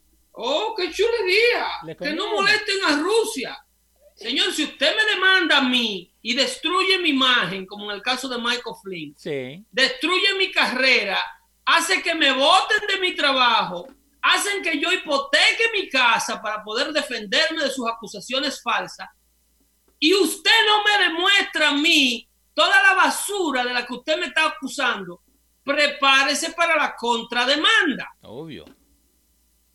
[0.42, 1.66] Oh, qué chulería.
[1.84, 3.58] Le Que no molesten a Rusia.
[4.14, 8.28] Señor, si usted me demanda a mí y destruye mi imagen, como en el caso
[8.28, 9.64] de Michael Flynn, Sí.
[9.70, 11.18] destruye mi carrera,
[11.64, 13.86] hace que me voten de mi trabajo,
[14.22, 19.08] hacen que yo hipoteque mi casa para poder defenderme de sus acusaciones falsas,
[19.98, 24.26] y usted no me demuestra a mí toda la basura de la que usted me
[24.26, 25.22] está acusando,
[25.64, 28.64] prepárese para la contrademanda Obvio.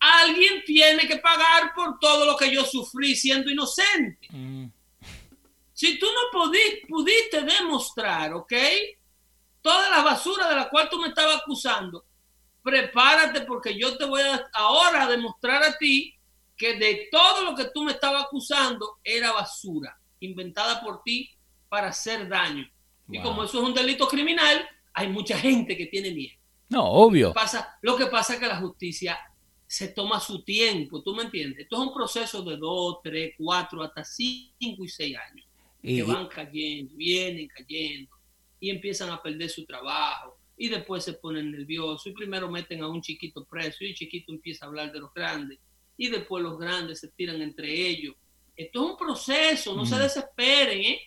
[0.00, 4.26] Alguien tiene que pagar por todo lo que yo sufrí siendo inocente.
[4.30, 4.66] Mm,
[5.72, 8.52] Si tú no pudi- pudiste demostrar, ¿ok?
[9.60, 12.04] Toda la basura de la cual tú me estabas acusando,
[12.62, 16.14] prepárate porque yo te voy a ahora a demostrar a ti
[16.56, 21.30] que de todo lo que tú me estabas acusando era basura, inventada por ti
[21.68, 22.66] para hacer daño.
[23.10, 26.34] Y como eso es un delito criminal, hay mucha gente que tiene miedo
[26.70, 27.32] No, obvio.
[27.34, 29.18] pasa, lo que pasa es que la justicia
[29.76, 31.64] se toma su tiempo, ¿tú me entiendes?
[31.64, 35.46] Esto es un proceso de dos, tres, cuatro, hasta cinco y seis años,
[35.82, 38.10] Y, que van cayendo, vienen cayendo.
[38.58, 42.88] y empiezan a perder su trabajo y después se ponen nerviosos y primero meten a
[42.88, 45.58] un chiquito preso y el chiquito empieza a hablar de los grandes
[45.98, 48.14] y después los grandes se tiran entre ellos.
[48.56, 51.00] Esto es un proceso, no se desesperen, ¿eh?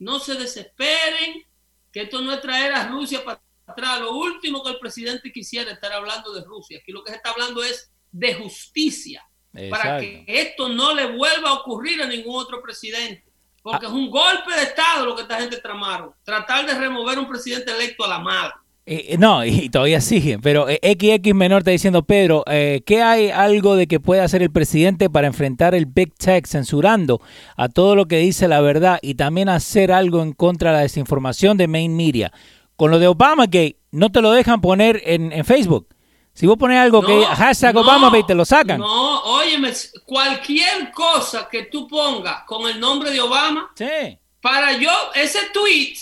[0.00, 1.44] No se desesperen,
[1.92, 4.00] que esto no es traer a Rusia para atrás.
[4.00, 6.80] Lo último que el presidente quisiera estar hablando de Rusia.
[6.80, 9.26] Aquí lo que se está hablando es de justicia,
[9.70, 13.24] para que esto no le vuelva a ocurrir a ningún otro presidente.
[13.62, 16.12] Porque es un golpe de Estado lo que esta gente tramaron.
[16.24, 18.62] Tratar de remover un presidente electo a la mala.
[18.84, 23.30] Eh, eh, no, y todavía sigue, pero XX eh, Menor está diciendo, Pedro, ¿qué hay
[23.30, 27.20] algo de que pueda hacer el presidente para enfrentar el Big Tech censurando
[27.56, 30.82] a todo lo que dice la verdad y también hacer algo en contra de la
[30.82, 32.32] desinformación de main media?
[32.74, 35.86] Con lo de Obama que no te lo dejan poner en, Facebook.
[36.34, 38.80] Si vos pones algo que hashtag Obama te lo sacan.
[38.80, 39.72] No, óyeme,
[40.06, 44.18] cualquier cosa que tú pongas con el nombre de Obama, sí.
[44.40, 45.94] para yo, ese tweet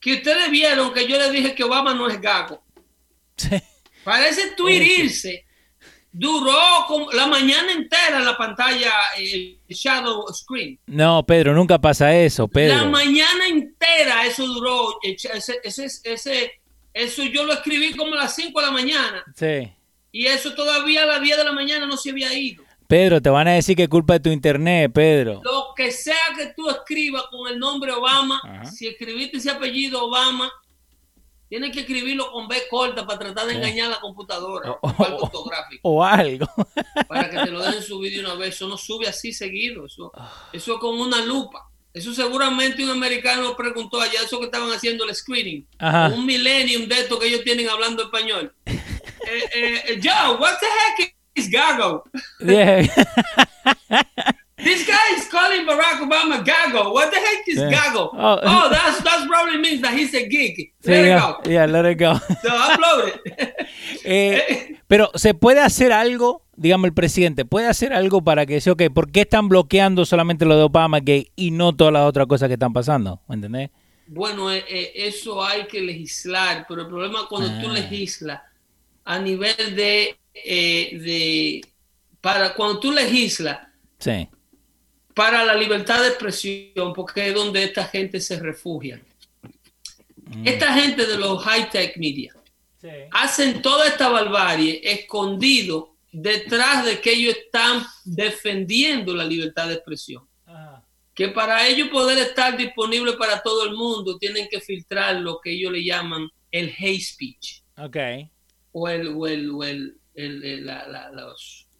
[0.00, 2.62] que ustedes vieron que yo les dije que Obama no es gago.
[4.04, 5.44] Parece tweet irse.
[6.12, 10.78] Duró como la mañana entera en la pantalla el shadow screen.
[10.86, 12.76] No, Pedro, nunca pasa eso, Pedro.
[12.76, 14.98] La mañana entera eso duró.
[15.02, 16.52] Ese, ese, ese,
[16.94, 19.24] eso yo lo escribí como a las 5 de la mañana.
[19.34, 19.70] Sí.
[20.12, 22.62] Y eso todavía a las 10 de la mañana no se había ido.
[22.86, 25.40] Pedro, te van a decir que es culpa de tu internet, Pedro.
[25.42, 30.52] Lo que sea que tú escribas con el nombre Obama, si escribiste ese apellido Obama,
[31.48, 34.80] tienes que escribirlo con B corta para tratar de engañar a la computadora o,
[35.82, 36.46] o, algo.
[37.08, 38.54] Para que te lo dejen subir de una vez.
[38.54, 39.86] Eso no sube así seguido.
[39.86, 40.12] Eso,
[40.52, 41.70] eso es con una lupa.
[41.94, 45.64] Eso seguramente un americano preguntó allá, eso que estaban haciendo el screening.
[46.12, 48.52] Un millennium de esto que ellos tienen hablando español.
[48.66, 48.80] eh,
[49.54, 52.02] eh, Joe, what the heck is Gago.
[52.40, 52.82] Yeah.
[54.56, 56.92] this guy is calling Barack Obama Gago.
[56.92, 57.70] What the heck is yeah.
[57.70, 58.10] Gago?
[58.12, 60.74] Oh, oh, that's that's probably means that he's a geek.
[60.84, 61.50] Let yeah, it go.
[61.50, 62.14] Yeah, let it go.
[62.42, 63.54] So upload it.
[64.04, 68.74] eh, pero se puede hacer algo, digamos el presidente, puede hacer algo para que sea
[68.74, 72.26] ok, ¿por qué están bloqueando solamente lo de Obama gay y no todas las otras
[72.26, 73.20] cosas que están pasando?
[73.28, 73.70] ¿Me entendés?
[74.06, 77.60] Bueno, eh, eh, eso hay que legislar, pero el problema es cuando ah.
[77.62, 78.42] tú legislas
[79.04, 81.60] a nivel de eh, de,
[82.20, 83.68] para cuando tú legislas
[85.14, 89.00] para la libertad de expresión, porque es donde esta gente se refugia.
[90.16, 90.48] Mm.
[90.48, 92.34] Esta gente de los high-tech media
[93.12, 100.26] hacen toda esta barbarie escondido detrás de que ellos están defendiendo la libertad de expresión.
[101.12, 105.52] Que para ellos poder estar disponible para todo el mundo, tienen que filtrar lo que
[105.52, 107.62] ellos le llaman el hate speech.
[107.76, 108.30] Okay.
[108.72, 110.00] O el, o el, o el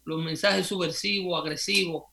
[0.05, 2.03] los, mensajes subversivos, agresivos.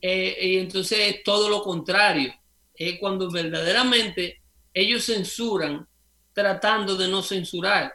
[0.00, 2.32] Eh, y entonces es todo lo contrario.
[2.74, 4.40] Es cuando verdaderamente
[4.72, 5.86] ellos censuran
[6.32, 7.92] tratando de no censurar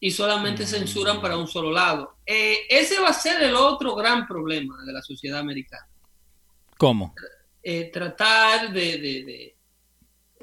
[0.00, 2.16] y solamente censuran para un solo lado.
[2.26, 5.86] Eh, ese va a ser el otro gran problema de la sociedad americana.
[6.78, 7.14] ¿Cómo?
[7.62, 9.54] Eh, tratar de,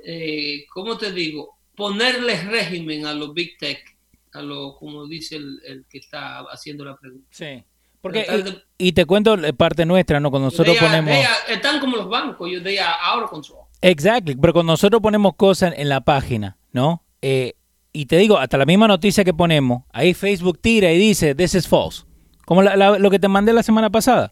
[0.03, 1.57] de, ¿cómo te digo?
[1.75, 3.97] Ponerle régimen a los big tech
[4.41, 7.27] lo, como dice el, que está haciendo la pregunta.
[7.31, 7.63] Sí.
[8.01, 10.29] Porque, y, te cuento parte nuestra, ¿no?
[10.29, 11.17] Cuando nosotros ponemos...
[11.49, 13.65] están como los bancos, ellos de out control.
[13.81, 17.03] Exacto, pero cuando nosotros ponemos cosas en la página, ¿no?
[17.21, 17.55] Eh,
[18.01, 21.55] y te digo, hasta la misma noticia que ponemos, ahí Facebook tira y dice, this
[21.55, 22.03] is false.
[22.45, 24.31] Como lo que te mandé la semana pasada,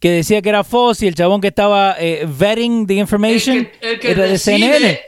[0.00, 4.00] que decía que era false y el chabón que estaba eh, vetting the information el
[4.00, 5.00] que, de CNN.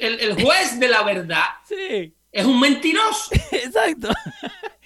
[0.00, 1.44] el, el juez de la verdad.
[1.68, 3.30] Sí es un mentiroso.
[3.52, 4.08] Exacto.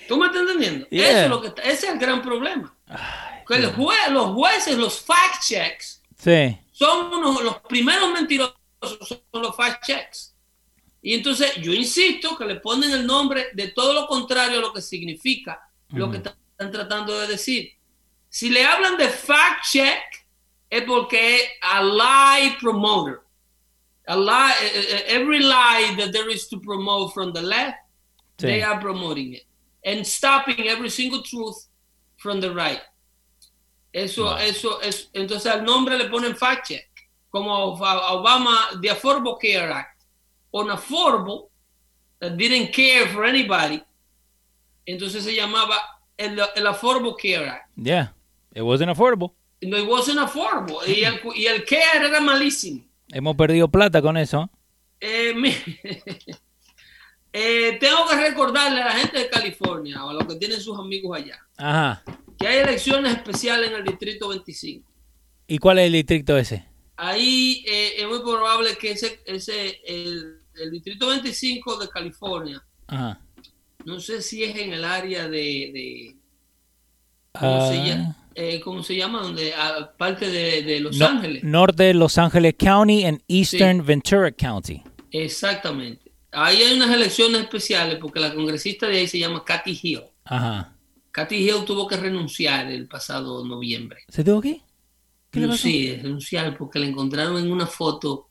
[0.09, 0.87] ¿Tú me estás entendiendo?
[0.91, 2.77] Eso es lo que ese es el gran problema.
[3.49, 6.59] los jueces, los fact checks, sí.
[6.73, 10.36] son unos, los primeros mentirosos, son los fact checks.
[11.07, 14.73] Y entonces yo insisto que le ponen el nombre de todo lo contrario a lo
[14.73, 17.71] que significa lo que están tratando de decir.
[18.29, 20.03] Si le hablan de fact check,
[20.69, 23.21] es porque es a lie promoter.
[24.09, 24.53] A lie,
[25.07, 27.79] every lie that there is to promote from the left,
[28.39, 29.45] they are promoting it
[29.85, 31.69] and stopping every single truth
[32.17, 32.83] from the right.
[33.95, 36.89] Eso, eso es, entonces al nombre le ponen fact check,
[37.31, 39.96] como Obama, the Affordable Care Act,
[40.57, 41.51] on affordable,
[42.21, 43.83] that didn't care for anybody,
[44.87, 45.77] entonces se llamaba
[46.17, 47.71] el, el Affordable Care Act.
[47.77, 48.13] Yeah,
[48.55, 49.33] it wasn't affordable.
[49.63, 50.87] No, it wasn't affordable.
[50.87, 52.85] y, el, y el care era malísimo.
[53.13, 54.51] Hemos perdido plata con eso.
[55.01, 55.35] Eh,
[57.33, 60.79] eh, tengo que recordarle a la gente de California o a los que tienen sus
[60.79, 61.41] amigos allá
[62.39, 64.91] que hay elecciones especiales en el distrito 25.
[65.49, 66.67] ¿Y cuál es el distrito ese?
[66.97, 72.63] Ahí eh, es muy probable que ese, ese el, el distrito 25 de California.
[72.87, 73.21] Ajá.
[73.85, 76.17] No sé si es en el área de...
[77.33, 78.17] ¿cómo, se llama?
[78.19, 78.27] Ah.
[78.35, 79.23] Eh, ¿Cómo se llama?
[79.23, 79.55] Donde,
[79.97, 81.45] parte de, Los Ángeles.
[81.45, 84.83] Norte de Los Ángeles County en Eastern Ventura County.
[85.13, 86.13] Exactamente.
[86.33, 90.03] Ahí hay unas elecciones especiales porque la congresista de ahí se llama Kathy Hill.
[90.25, 90.77] Ajá.
[91.13, 94.01] Kathy Hill tuvo que renunciar el pasado noviembre.
[94.09, 94.61] ¿Se tuvo qué?
[95.57, 98.29] sí, renunciar porque la encontraron en una foto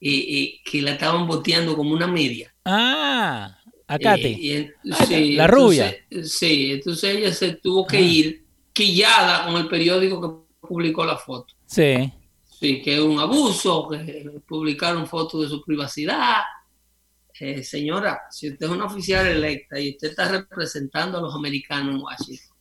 [0.00, 2.54] eh, que la estaban boteando como una media.
[2.64, 4.52] Ah, a Kathy.
[4.52, 5.94] Eh, ah, la rubia.
[6.22, 8.00] Sí, entonces ella se tuvo que ah.
[8.00, 11.54] ir quillada con el periódico que publicó la foto.
[11.66, 12.12] Sí.
[12.60, 16.42] Sí, que es un abuso, que publicaron fotos de su privacidad.
[17.40, 21.94] Eh, señora, si usted es una oficial electa y usted está representando a los americanos
[21.94, 22.56] en Washington,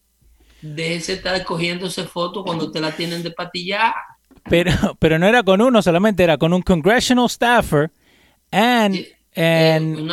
[0.61, 3.93] déjese estar cogiéndose fotos cuando te la tienen de patillar.
[4.49, 7.91] Pero, pero no era con uno solamente, era con un congressional staffer
[8.51, 9.05] and,
[9.35, 10.07] eh,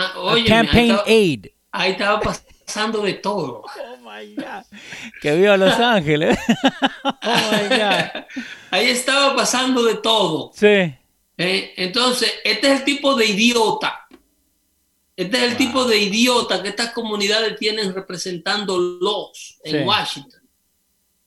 [0.46, 1.46] campaign aid.
[1.70, 3.64] Ahí estaba pasando de todo.
[4.06, 4.64] Oh my God.
[5.20, 6.38] Que viva Los Ángeles.
[7.04, 8.24] oh my God.
[8.70, 10.52] Ahí estaba pasando de todo.
[10.54, 10.94] Sí.
[11.36, 14.04] Eh, entonces, este es el tipo de idiota
[15.16, 20.40] este es el tipo de idiota que estas comunidades tienen representando los en Washington.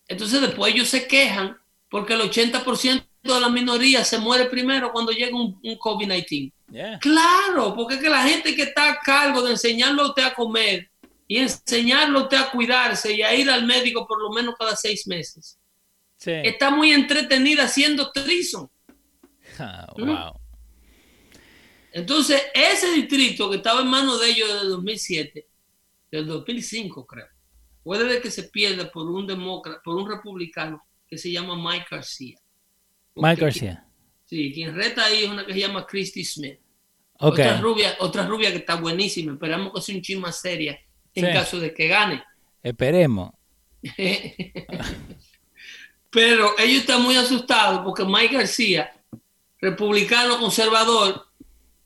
[0.08, 1.58] Entonces después ellos se quejan
[1.90, 6.54] porque el 80% de la minoría se muere primero cuando llega un, COVID-19.
[7.00, 10.34] Claro, porque es que la gente que está a cargo de enseñarlo a usted a
[10.34, 10.90] comer
[11.28, 14.76] y enseñarlo a usted a cuidarse y a ir al médico por lo menos cada
[14.76, 15.58] seis meses,
[16.20, 18.70] está muy entretenida haciendo trison.
[19.60, 20.40] Ah, wow.
[21.92, 25.48] Entonces, ese distrito que estaba en manos de ellos desde 2007,
[26.12, 27.28] del 2005 creo,
[27.82, 32.38] puede que se pierda por un demócrata, por un republicano que se llama Mike García.
[33.16, 33.86] Mike García.
[34.26, 36.60] Sí, quien reta ahí es una que se llama Christy Smith.
[37.20, 39.34] Otra rubia, otra rubia que está buenísima.
[39.34, 40.80] Esperamos que sea un chin más seria
[41.14, 42.24] en caso de que gane.
[42.62, 43.32] Esperemos.
[46.10, 48.92] Pero ellos están muy asustados porque Mike García,
[49.60, 51.27] republicano conservador,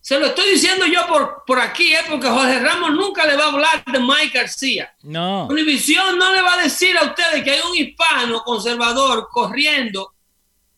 [0.02, 2.00] se lo estoy diciendo yo por, por aquí, ¿eh?
[2.10, 4.92] porque Jorge Ramos nunca le va a hablar de Mike García.
[5.04, 5.46] No.
[5.46, 10.16] Univisión no le va a decir a ustedes que hay un hispano conservador corriendo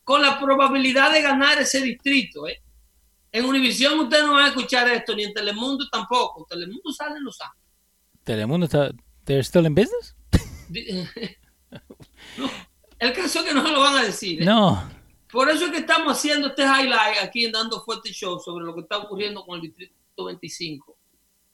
[0.04, 2.50] con la probabilidad de ganar ese distrito.
[2.50, 2.62] ¿eh?
[3.32, 6.46] En Univisión ustedes no van a escuchar esto, ni en Telemundo tampoco.
[6.50, 7.64] Telemundo sale en Los Ángeles.
[8.26, 8.92] ¿Telemundo está
[9.24, 10.16] they're still in business?
[13.00, 14.42] el caso es que no se lo van a decir.
[14.42, 14.46] ¿eh?
[14.46, 14.84] No.
[15.34, 18.76] Por eso es que estamos haciendo este highlight aquí en Dando Fuerte Show sobre lo
[18.76, 20.96] que está ocurriendo con el Distrito 25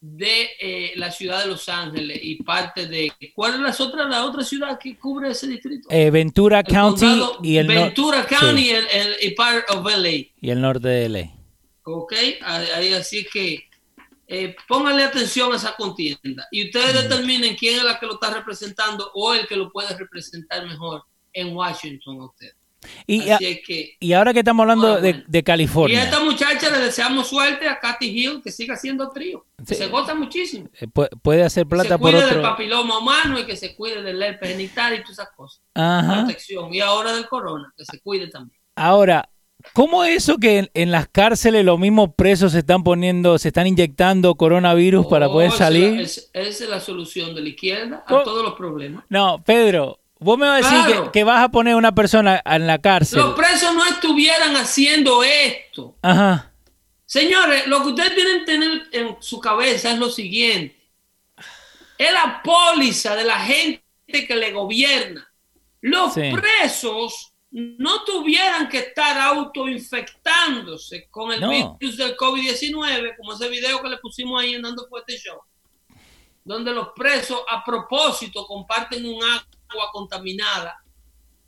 [0.02, 3.10] de eh, la ciudad de Los Ángeles y parte de...
[3.34, 5.88] ¿Cuál es la otra, la otra ciudad que cubre ese distrito?
[5.90, 10.10] Eh, Ventura County y el Ventura County y, el, y part of LA.
[10.42, 11.34] Y el norte de LA.
[11.84, 13.64] Ok, ahí así que
[14.28, 18.30] eh, pónganle atención a esa contienda y ustedes determinen quién es la que lo está
[18.34, 22.59] representando o el que lo puede representar mejor en Washington a ustedes.
[23.08, 25.98] Y, ahora que estamos hablando de, California.
[25.98, 29.46] Y a esta muchacha le deseamos suerte a Kathy Hill que siga haciendo trío.
[29.66, 30.70] Se goza muchísimo.
[30.80, 30.88] Eh,
[31.22, 32.20] puede hacer plata por otro.
[32.20, 35.12] Que se cuide del papiloma humano y que se cuide del herpes genital y todas
[35.12, 35.62] esas cosas.
[35.74, 36.74] Protección.
[36.74, 38.60] Y ahora del corona, que se cuide también.
[38.76, 39.30] Ahora,
[39.74, 43.68] ¿cómo es eso que en, las cárceles los mismos presos se están poniendo, se están
[43.68, 46.00] inyectando coronavirus para oh, poder salir?
[46.00, 49.04] Esa es, la solución de la izquierda a todos los problemas.
[49.10, 52.80] No, Pedro, Vos me vas a decir que, vas a poner una persona en la
[52.80, 53.20] cárcel.
[53.20, 55.96] Los presos no estuvieran haciendo esto.
[56.02, 56.52] Ajá.
[57.06, 60.78] Señores, lo que ustedes tienen que tener en su cabeza es lo siguiente.
[61.98, 63.82] Es la póliza de la gente
[64.28, 65.26] que le gobierna.
[65.82, 73.82] Los presos no tuvieran que estar autoinfectándose con el virus del COVID-19, como ese video
[73.82, 75.40] que le pusimos ahí en Dando Fuerte Show,
[76.44, 80.84] donde los presos a propósito comparten un acto agua contaminada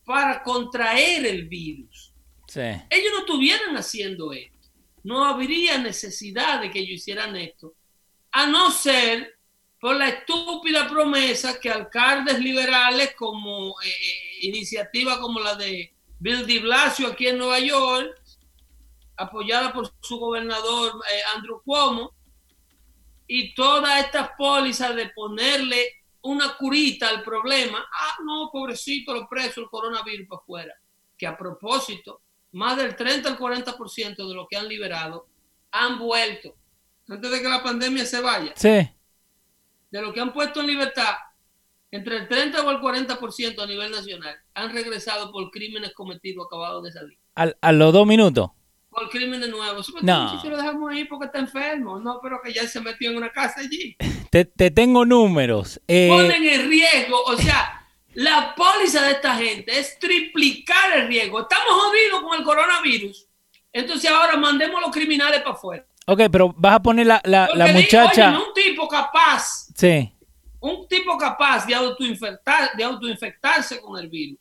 [0.06, 2.14] para contraer el virus.
[2.56, 4.70] Ellos no estuvieran haciendo esto.
[5.04, 7.74] No habría necesidad de que ellos hicieran esto,
[8.32, 9.38] a no ser
[9.80, 16.46] por la estúpida promesa que alcaldes liberales como eh, eh, iniciativa como la de Bill
[16.46, 18.16] de Blasio aquí en Nueva York,
[19.18, 22.14] apoyada por su gobernador eh, Andrew Cuomo,
[23.26, 27.86] y todas estas pólizas de ponerle una curita al problema.
[27.92, 30.74] Ah, no, pobrecito, los presos, el coronavirus para afuera.
[31.18, 32.22] Que a propósito,
[32.54, 35.28] más del 30 al 40% de los que han liberado
[35.72, 36.56] han vuelto
[37.08, 38.54] antes de que la pandemia se vaya.
[38.56, 38.90] Sí.
[39.90, 41.16] De lo que han puesto en libertad,
[41.92, 46.84] entre el 30 o el 40% a nivel nacional han regresado por crímenes cometidos acabados
[46.84, 47.18] de salir.
[47.36, 48.50] Al, a los dos minutos.
[48.90, 49.82] Por crimen de nuevo.
[50.02, 50.42] No.
[50.42, 52.00] Si lo dejamos ahí porque está enfermo.
[52.00, 53.96] No, pero que ya se metió en una casa allí.
[54.32, 55.80] Te, te tengo números.
[55.88, 61.42] Eh, Ponen en riesgo, o sea, la póliza de esta gente es triplicar el riesgo.
[61.42, 63.28] Estamos jodidos con el coronavirus.
[63.74, 65.86] Entonces ahora mandemos a los criminales para afuera.
[66.08, 68.30] ok, pero vas a poner la, la, muchacha.
[68.38, 70.12] un tipo capaz, Sí.
[70.62, 74.40] un tipo capaz de, autoinfectar, de autoinfectarse con el virus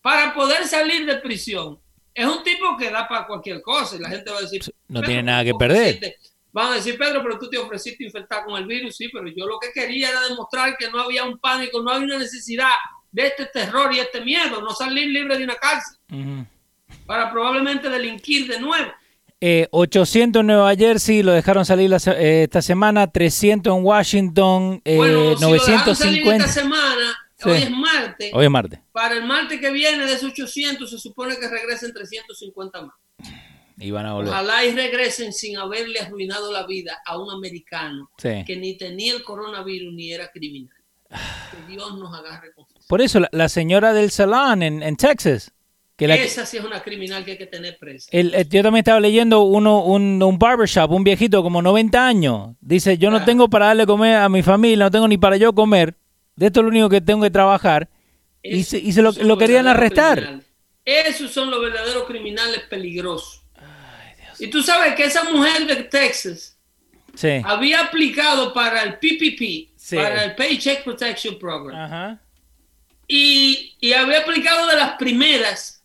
[0.00, 1.78] para poder salir de prisión.
[2.14, 5.00] Es un tipo que da para cualquier cosa y la gente va a decir, No
[5.00, 5.94] "Pedro, tiene nada que perder".
[5.96, 6.16] ofreciste".
[6.52, 9.46] Van a decir, Pedro, pero tú te ofreciste infectar con el virus, sí, pero yo
[9.46, 12.68] lo que quería era demostrar que no había un pánico, no había una necesidad
[13.10, 15.96] de este terror y este miedo, no salir libre de una cárcel
[17.06, 18.92] para probablemente delinquir de nuevo.
[19.40, 24.80] Eh, 800 en Nueva Jersey, lo dejaron salir la eh, esta semana, 300 en Washington,
[24.84, 26.44] eh, bueno, si lo dejaron salir 950.
[26.44, 27.48] esta semana, Sí.
[27.48, 28.80] hoy es martes, Hoy es martes.
[28.92, 32.94] para el martes que viene de esos 800 se supone que regresen 350 más.
[33.82, 34.30] Y van a volver.
[34.32, 38.44] Ojalá y regresen sin haberle arruinado la vida a un americano Sí.
[38.46, 40.76] que ni tenía el coronavirus ni era criminal.
[41.10, 42.64] Que Dios nos agarre con.
[42.88, 45.52] Por eso, la, la señora del salón en, en Texas,
[45.96, 48.08] que la, Esa sí es una criminal que hay que tener presa.
[48.12, 52.56] el- el- yo también estaba leyendo uno, un, un barbershop, un viejito como 90 años.
[52.60, 53.24] Dice, yo no Ah.
[53.24, 55.94] tengo para darle comer a mi familia, no tengo ni para yo comer.
[56.34, 57.88] De esto es lo único que tengo que trabajar.
[58.42, 60.18] Y se, y se lo, querían arrestar.
[60.18, 60.46] criminales.
[60.84, 63.41] Esos son los verdaderos criminales peligrosos.
[64.42, 66.56] Y tú sabes que esa mujer de Texas
[67.14, 67.40] Sí.
[67.44, 69.96] había aplicado para el PPP, Sí.
[69.96, 71.76] para el Paycheck Protection Program.
[71.78, 72.18] Ajá.
[73.08, 75.82] y, y había aplicado de las primeras.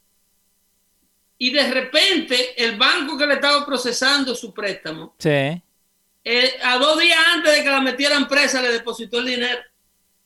[1.37, 5.29] Y de repente el banco que le estaba procesando su préstamo, Sí.
[5.29, 9.59] eh, a dos días antes de que la metieran presa, le depositó el dinero,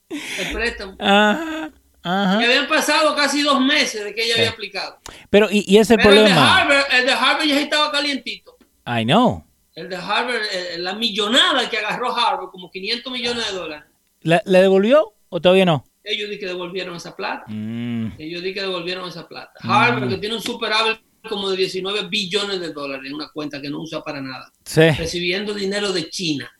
[0.09, 0.95] el préstamo.
[0.99, 1.71] Ajá.
[2.03, 2.35] Ajá.
[2.37, 4.39] habían pasado casi dos meses de que ella Sí.
[4.41, 4.99] había aplicado.
[5.29, 6.57] Pero, y, y ese el de, problema.
[6.61, 8.57] Harvard, el de Harvard ya estaba calientito.
[8.87, 9.45] I know.
[9.75, 13.85] El de Harvard, eh, la millonada que agarró Harvard, como 500 millones de dólares.
[14.21, 15.85] ¿La, la devolvió o todavía no?
[16.03, 17.43] Ellos di que devolvieron esa plata.
[17.47, 19.51] Mm, Ellos di que devolvieron esa plata.
[19.61, 20.99] Harvard, que tiene un superávit
[21.29, 24.51] como de 19 billones de dólares en una cuenta que no usa para nada.
[24.65, 24.89] sí.
[24.97, 26.51] Recibiendo dinero de China.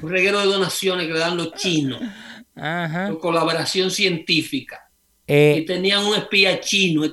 [0.00, 2.00] Un reguero de donaciones que le dan los chinos.
[2.56, 3.08] Ajá.
[3.08, 4.88] Por colaboración científica.
[5.26, 7.12] Y Eh, tenían un espía chino eh,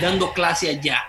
[0.00, 1.02] dando clase allá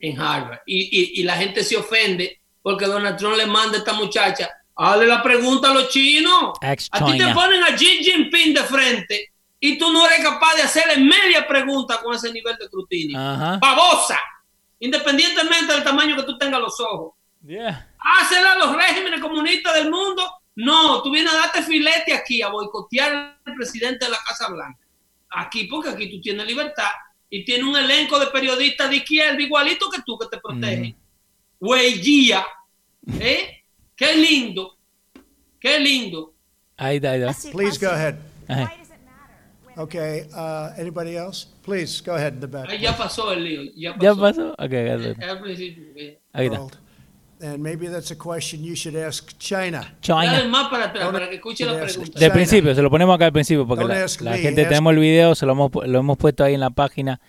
[0.00, 0.60] en Harvard.
[0.66, 0.82] Y,
[1.16, 5.06] y- y la gente se ofende porque Donald Trump le manda a esta muchacha, hazle
[5.06, 6.52] la pregunta a los chinos.
[6.92, 10.62] A ti te ponen a Xi Jinping de frente y tú no eres capaz de
[10.62, 13.16] hacerle media pregunta con ese nivel de escrutinio.
[13.58, 14.18] Babosa.
[14.80, 17.14] Independientemente del tamaño que tú tengas los ojos.
[17.46, 17.88] Yeah.
[17.98, 20.22] ¿Hácela a los regímenes comunistas del mundo?
[20.56, 24.80] No, tú vienes a darte filete aquí, a boicotear al presidente de la Casa Blanca.
[25.30, 26.88] Aquí, porque aquí tú tienes libertad
[27.28, 30.96] y tienes un elenco de periodistas de izquierda igualito que tú que te protegen.
[31.60, 32.00] Güey,
[33.20, 33.62] ¿eh?
[33.94, 34.78] Qué lindo,
[35.60, 36.34] qué lindo.
[36.76, 37.30] Ahí está, ahí está.
[37.30, 38.16] Ask you a Please go ahead.
[38.48, 38.60] Ajá.
[38.72, 39.36] Why does it matter?
[39.64, 41.46] when- Okay, uh, anybody else?
[41.62, 42.68] Please, go ahead in the back.
[42.70, 44.00] Ahí ya pasó el lío, ya pasó.
[44.04, 44.54] ¿Ya pasó?
[46.32, 46.60] Ahí está.
[47.38, 49.80] And maybe that's a question you should ask China.
[50.06, 50.48] Dale China.
[50.48, 51.92] más para atrás Don't- para que escuche la Yes.
[51.96, 52.12] pregunta.
[52.18, 52.32] Del China.
[52.32, 53.94] principio, se lo ponemos acá al principio porque la,
[54.38, 57.20] gente ask- tenemos el video, se lo hemos, lo hemos puesto ahí en la página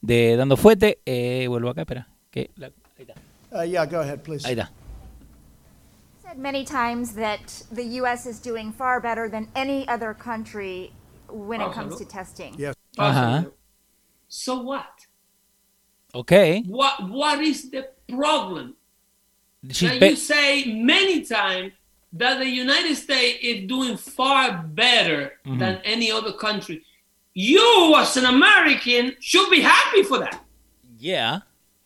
[0.00, 1.00] de Dando Fuete.
[1.04, 2.06] Eh, vuelvo acá, espera.
[2.30, 2.72] Que la- ahí
[3.08, 3.14] está.
[3.50, 4.46] Uh, yeah, go ahead, please.
[4.46, 4.70] Ahí está.
[6.22, 7.40] said many times that
[7.74, 8.26] the U.S.
[8.28, 10.92] is doing far better than any other country
[11.28, 12.54] when it comes to testing.
[12.58, 12.74] Yes.
[12.98, 13.46] Ajá.
[14.28, 14.86] So what?
[16.12, 16.32] Ok.
[16.66, 18.74] What what is the problem?
[19.70, 21.72] She's you say many times
[22.12, 25.58] that the United States is doing far better Mm-hmm.
[25.58, 26.82] than any other country.
[27.34, 30.40] You, as an American, should be happy for that.
[30.98, 31.40] yeah.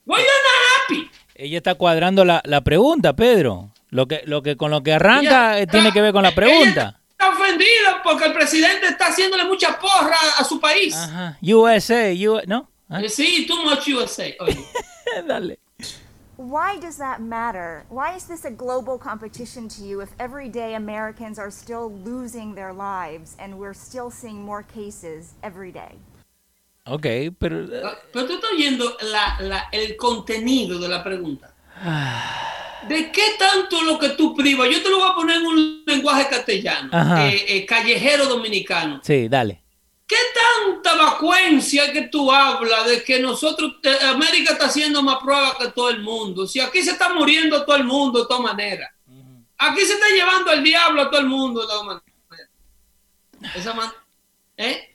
[0.04, 0.60] Why you're not
[1.04, 1.10] happy?
[1.36, 3.72] Ella está cuadrando la, la pregunta, Pedro.
[3.90, 6.22] Lo que, lo que con lo que arranca Ella eh, tiene está- que ver con
[6.22, 7.00] la ella pregunta.
[7.10, 10.94] Está ofendida porque el presidente está haciéndole mucha porra a su país.
[10.96, 11.38] Ajá.
[11.42, 12.12] USA,
[12.46, 12.68] ¿no?
[12.88, 14.34] Ah, Eh, Sí, too much USA.
[14.40, 14.58] Oye,
[15.26, 15.59] Dale.
[16.40, 17.84] Why does that matter?
[17.90, 22.72] Why is this a global competition to you if everyday Americans are still losing their
[22.72, 25.98] lives and we're still seeing more cases every day?
[26.86, 27.64] Ok, pero...
[27.64, 31.52] eh, Pero tú estás oyendo la- la- el contenido de la pregunta.
[32.88, 34.70] ¿De qué tanto lo que tú privas?
[34.70, 36.88] Yo te lo voy a poner en un lenguaje castellano,
[37.20, 39.00] eh, eh, callejero dominicano.
[39.04, 39.59] Sí, dale.
[40.10, 45.54] ¿Qué tanta vacuencia que tú hablas de que nosotros, eh, América está haciendo más pruebas
[45.56, 46.48] que todo el mundo?
[46.48, 48.90] Si aquí se está muriendo todo el mundo de todas maneras.
[49.56, 52.04] Aquí se está llevando el diablo a todo el mundo de todas maneras.
[53.54, 53.92] Esa man-
[54.56, 54.88] ¿eh?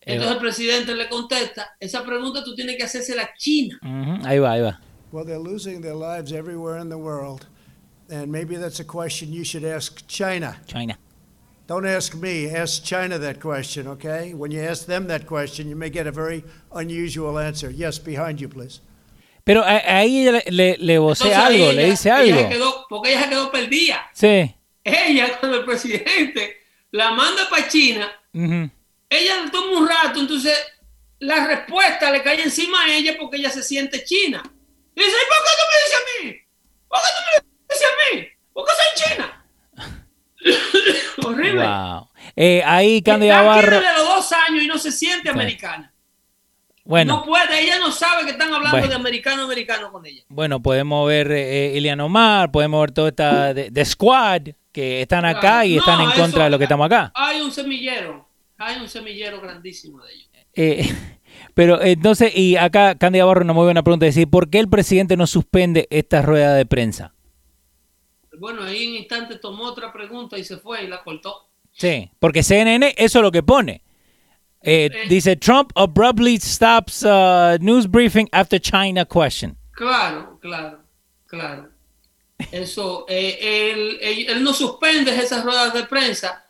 [0.00, 3.78] Entonces el presidente le contesta, esa pregunta tú tienes que hacérsela a China.
[4.24, 4.80] Ahí va, ahí va.
[5.10, 7.46] Well, they're losing their lives everywhere in the world.
[8.10, 10.62] And maybe that's a question you should ask China.
[10.66, 10.96] China.
[11.68, 14.32] Don't ask me, ask China that question, okay?
[14.32, 16.42] When you ask them that question, you may get a very
[16.72, 17.68] unusual answer.
[17.70, 18.80] Yes, behind you, please.
[19.44, 22.48] Pero ahí le, le, le vocea algo, le dice algo.
[22.48, 24.10] quedó, porque ella se quedó perdida.
[24.14, 24.54] Sí.
[24.82, 26.56] Ella, cuando el presidente
[26.90, 30.54] la manda para China, ella le toma un rato, entonces
[31.18, 34.42] la respuesta le cae encima a ella porque ella se siente china.
[34.94, 36.36] Y dice, ¿por qué tú me dices a mí?
[36.88, 38.28] ¿Por qué tú me dices a mí?
[38.54, 39.37] ¿Por qué soy china?
[41.24, 41.64] Horrible.
[41.64, 42.08] Wow.
[42.36, 43.80] Eh, ahí Candy Navarro.
[43.80, 45.92] Tiene de los dos años y no se siente americana.
[46.84, 47.18] Bueno.
[47.18, 50.22] No puede, ella no sabe que están hablando de americano americano con ella.
[50.28, 55.66] Bueno, podemos ver eh, Ilian Omar, podemos ver toda esta de, squad que están acá
[55.66, 57.12] y están en contra de lo que estamos acá.
[57.14, 58.26] Hay un semillero,
[58.56, 60.28] hay un semillero grandísimo de ellos.
[60.54, 60.96] Eh,
[61.54, 65.18] pero entonces, y acá Candy Barro nos mueve una pregunta, decir, ¿por qué el presidente
[65.18, 67.12] no suspende esta rueda de prensa?
[68.38, 71.48] Bueno, ahí en instante tomó otra pregunta y se fue y la cortó.
[71.72, 73.82] Sí, porque CNN eso es lo que pone.
[74.60, 79.56] Eh, eh, dice Trump abruptly stops uh, news briefing after China question.
[79.70, 80.80] Claro, claro,
[81.26, 81.68] claro.
[82.50, 86.44] Eso, eh, él, no suspende esas ruedas de prensa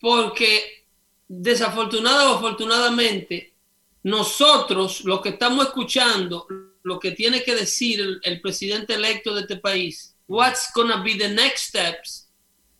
[0.00, 0.86] porque
[1.28, 3.54] desafortunado o afortunadamente
[4.02, 6.46] nosotros, los que estamos escuchando
[6.82, 11.16] lo que tiene que decir el, el presidente electo de este país, what's gonna be
[11.16, 12.28] the next steps,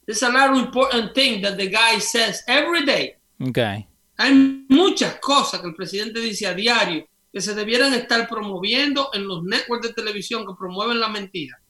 [0.06, 3.16] there's a lot of important things that the guy says every day.
[3.40, 3.86] Okay.
[4.18, 9.26] Hay muchas cosas que el presidente dice a diario que se debieran estar promoviendo en
[9.26, 11.60] los networks de televisión que promueven la mentira.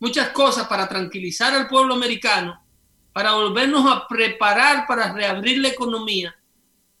[0.00, 2.58] Muchas cosas para tranquilizar al pueblo americano,
[3.12, 6.34] para volvernos a preparar para reabrir la economía,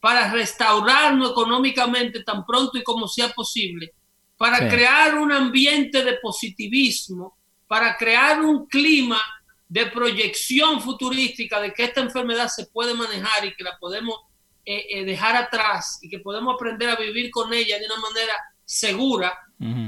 [0.00, 3.94] para restaurarnos económicamente tan pronto y como sea posible,
[4.36, 7.38] para crear un ambiente de positivismo,
[7.70, 9.22] para crear un clima
[9.68, 14.16] de proyección futurística de que esta enfermedad se puede manejar y que la podemos
[14.64, 18.34] eh, eh, dejar atrás y que podemos aprender a vivir con ella de una manera
[18.64, 19.38] segura,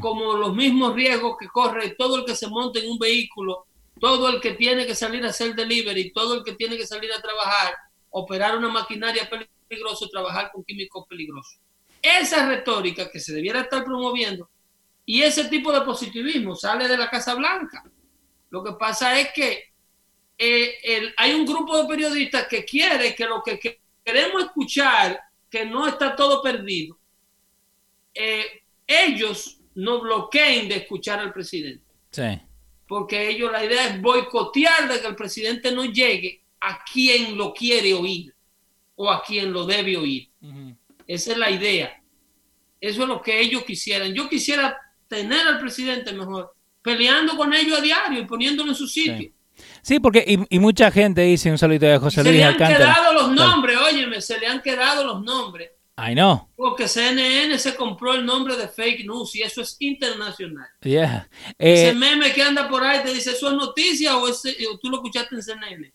[0.00, 3.66] como los mismos riesgos que corre todo el que se monta en un vehículo,
[3.98, 7.12] todo el que tiene que salir a hacer delivery, todo el que tiene que salir
[7.12, 7.74] a trabajar,
[8.10, 11.58] operar una maquinaria peligrosa, trabajar con químicos peligrosos.
[12.00, 14.51] Esa retórica que se debiera estar promoviendo
[15.12, 17.84] y ese tipo de positivismo sale de la Casa Blanca.
[18.48, 19.74] Lo que pasa es que
[20.38, 23.60] eh, hay un grupo de periodistas que quiere que lo que,
[24.02, 26.98] queremos escuchar, que no está todo perdido,
[28.14, 31.84] eh, ellos no bloqueen de escuchar al presidente.
[32.10, 32.40] Sí.
[32.88, 37.52] Porque ellos la idea es boicotear de que el presidente no llegue a quien lo
[37.52, 38.34] quiere oír
[38.96, 40.30] o a quien lo debe oír.
[41.06, 42.02] Esa es la idea.
[42.80, 44.14] Eso es lo que ellos quisieran.
[44.14, 44.78] Yo quisiera
[45.12, 49.30] tener al presidente mejor, peleando con ellos a diario y poniéndolo en su sitio.
[49.82, 52.78] Sí, porque y, mucha gente dice un saludo de José Luis Alcántara.
[52.78, 55.70] Se le han quedado los nombres, óyeme, se le han quedado los nombres.
[55.96, 56.48] Ay, no.
[56.56, 60.66] Porque CNN se compró el nombre de fake news y eso es internacional.
[60.80, 61.28] Yeah.
[61.58, 64.26] Ese eh, meme que anda por ahí te dice, ¿eso es noticia o,
[64.80, 65.92] tú lo escuchaste en CNN?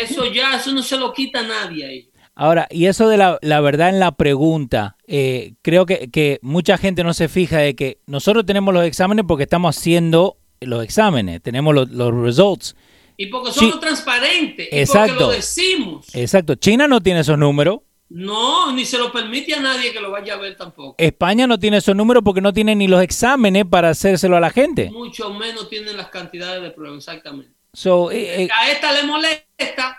[0.00, 2.10] Eso ya, eso no se lo quita a nadie ahí.
[2.40, 6.78] Ahora, y eso de la, la verdad en la pregunta, eh, creo que, que, mucha
[6.78, 11.42] gente no se fija de que nosotros tenemos los exámenes porque estamos haciendo los exámenes,
[11.42, 12.76] tenemos los, los results.
[13.16, 15.06] Y porque somos transparentes, Exacto.
[15.06, 16.06] y porque lo decimos.
[16.14, 17.80] Exacto, China no tiene esos números.
[18.08, 20.94] No, ni se lo permite a nadie que lo vaya a ver tampoco.
[20.96, 24.50] España no tiene esos números porque no tiene ni los exámenes para hacérselo a la
[24.50, 24.92] gente.
[24.92, 27.52] Mucho menos tienen las cantidades de pruebas, exactamente.
[27.72, 29.98] So, eh, eh, a esta le molesta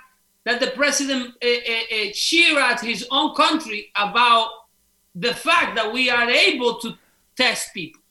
[0.49, 4.49] that the president uh, uh, cheer at his own country about
[5.13, 6.95] the fact that we are able to
[7.35, 8.01] test people.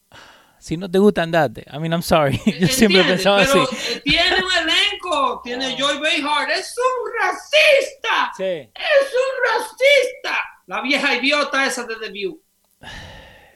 [0.60, 1.64] Si no te gusta, andate.
[1.72, 2.38] I mean, I'm sorry.
[2.60, 4.00] Yo siempre pensaba pero así.
[4.04, 5.40] Tiene un elenco.
[5.42, 6.50] Tiene Joy Behar.
[6.50, 8.32] Es un racista.
[8.36, 8.70] Sí.
[8.74, 10.38] Es un racista.
[10.66, 12.40] La vieja idiota esa de The View.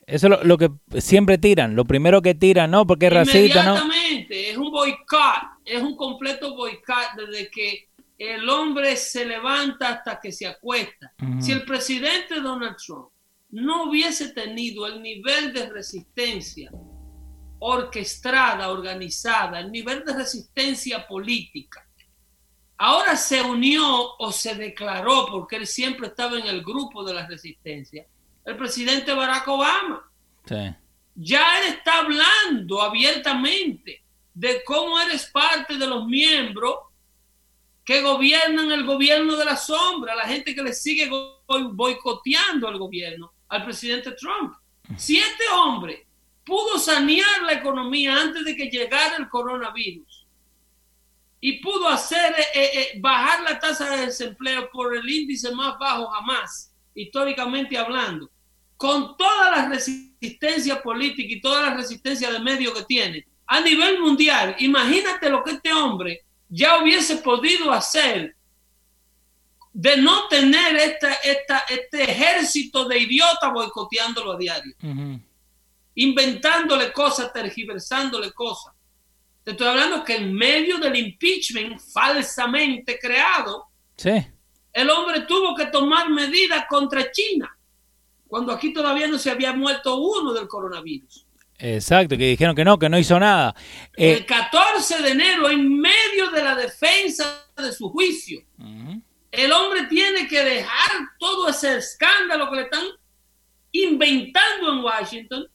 [0.06, 0.70] Eso es lo, lo, que
[1.00, 1.74] siempre tiran.
[1.76, 2.86] Lo primero que tiran, ¿no?
[2.86, 3.74] Porque es racista, ¿no?
[3.74, 4.50] Exactamente.
[4.50, 5.42] Es un boicot.
[5.64, 7.88] Es un completo boicot desde que
[8.30, 11.12] el hombre se levanta hasta que se acuesta.
[11.40, 13.08] Si el presidente Donald Trump
[13.50, 16.70] no hubiese tenido el nivel de resistencia
[17.58, 21.84] orquestada, organizada, el nivel de resistencia política,
[22.78, 27.26] ahora se unió o se declaró, porque él siempre estaba en el grupo de la
[27.26, 28.06] resistencia,
[28.44, 30.08] el presidente Barack Obama.
[31.14, 36.76] Ya él está hablando abiertamente de cómo eres parte de los miembros
[37.84, 41.10] que gobiernan el gobierno de la sombra, la gente que le sigue
[41.72, 44.54] boicoteando al gobierno, al presidente Trump.
[44.96, 46.06] Si este hombre
[46.44, 50.26] pudo sanear la economía antes de que llegara el coronavirus
[51.40, 55.76] y pudo hacer eh, eh, eh, bajar la tasa de desempleo por el índice más
[55.78, 58.30] bajo jamás, históricamente hablando,
[58.76, 64.00] con toda la resistencia política y toda la resistencia de medio que tiene a nivel
[64.00, 66.24] mundial, imagínate lo que este hombre
[66.54, 68.36] ya hubiese podido hacer
[69.72, 74.76] de no tener esta, esta, este ejército de idiotas boicoteándolo a diario,
[75.94, 78.74] inventándole cosas, tergiversándole cosas.
[79.42, 83.68] Te estoy hablando que en medio del impeachment falsamente creado,
[84.74, 87.50] el hombre tuvo que tomar medidas contra China,
[88.28, 91.21] cuando aquí todavía no se había muerto uno del coronavirus.
[91.64, 93.54] Exacto, que dijeron que no, que no hizo nada.
[93.94, 98.42] el 14 eh, de enero, en medio de la defensa de su juicio,
[99.30, 100.90] el hombre tiene que dejar
[101.20, 102.84] todo ese escándalo que le están
[103.70, 105.48] inventando en Washington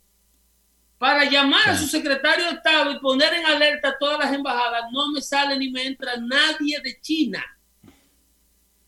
[0.98, 4.84] para llamar a su secretario de Estado y poner en alerta a todas las embajadas.
[4.94, 7.44] No me sale ni me entra nadie de China.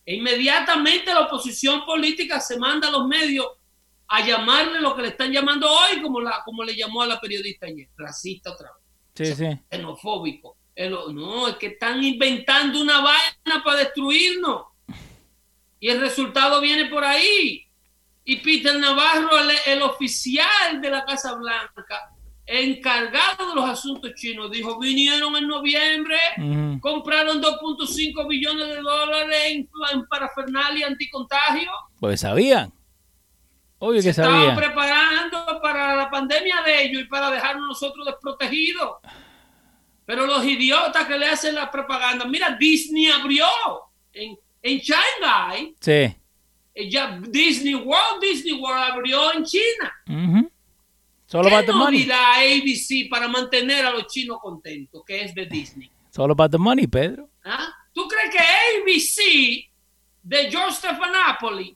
[0.05, 3.45] E inmediatamente la oposición política se manda a los medios
[4.09, 7.19] a llamarle lo que le están llamando hoy, como, la, como le llamó a la
[7.19, 9.35] periodista ayer, racista otra vez.
[9.35, 9.59] Sí, sí.
[9.69, 10.57] Xenofóbico.
[11.13, 14.63] No, es que están inventando una vaina para destruirnos.
[15.79, 17.65] Y el resultado viene por ahí.
[18.23, 19.29] Y Peter Navarro,
[19.65, 22.11] el, oficial de la Casa Blanca,
[22.45, 26.17] encargado de los asuntos chinos, dijo, vinieron en noviembre,
[26.79, 31.71] compraron 2.5 billones de dólares en, en parafernalia anticontagio.
[31.99, 32.71] Pues sabían.
[33.79, 38.97] Obvio que Estaban preparando para la pandemia de ellos y para dejarnos nosotros desprotegidos.
[40.05, 43.45] Pero los idiotas que le hacen la propaganda, mira, Disney abrió
[44.11, 45.75] en, en Shanghai.
[45.79, 45.91] Sí.
[46.73, 50.49] Eh, ya Disney World, Disney World abrió en China.
[51.25, 52.09] Solo para the money.
[52.09, 55.89] ABC para mantener a los chinos contentos, que es de Disney.
[56.09, 57.29] Solo para the money, Pedro.
[57.45, 57.71] ¿Ah?
[57.93, 59.69] ¿Tú crees que ABC
[60.23, 61.73] de George Stephanopoulos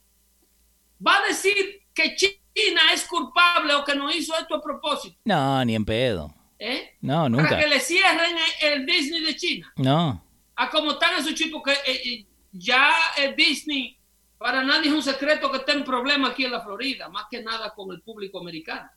[1.06, 5.18] va a decir que China es culpable o que no hizo esto a propósito.
[5.26, 6.34] No, ni en pedo.
[6.60, 6.96] ¿Eh?
[7.02, 7.50] No, nunca.
[7.50, 9.74] Para que le cierren el Disney de China.
[9.76, 10.24] No.
[10.56, 13.98] A como están esos chicos que eh, eh, ya el Disney,
[14.38, 17.42] para nadie es un secreto que está en problema aquí en la Florida, más que
[17.42, 18.90] nada con el público americano.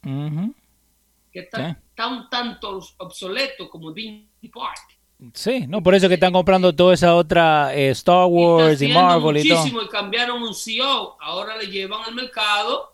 [1.32, 1.76] Que está,
[2.09, 4.95] un tanto obsoleto como Disney Park.
[5.33, 9.39] Sí, no, por eso que están comprando toda esa otra eh, Star Wars y, Marvel
[9.39, 9.67] y todo.
[9.67, 11.17] y cambiaron un CEO.
[11.21, 12.93] Ahora le llevan al mercado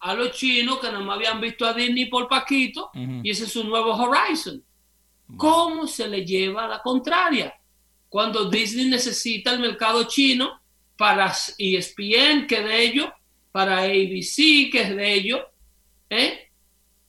[0.00, 3.52] a los chinos que no me habían visto a Disney por Paquito y ese es
[3.52, 4.62] su nuevo Horizon.
[5.36, 7.54] ¿Cómo se le lleva a la contraria?
[8.08, 10.60] Cuando Disney necesita el mercado chino
[10.96, 13.08] para ESPN, que es de ellos,
[13.52, 15.40] para ABC, que es de ellos,
[16.08, 16.49] ¿eh?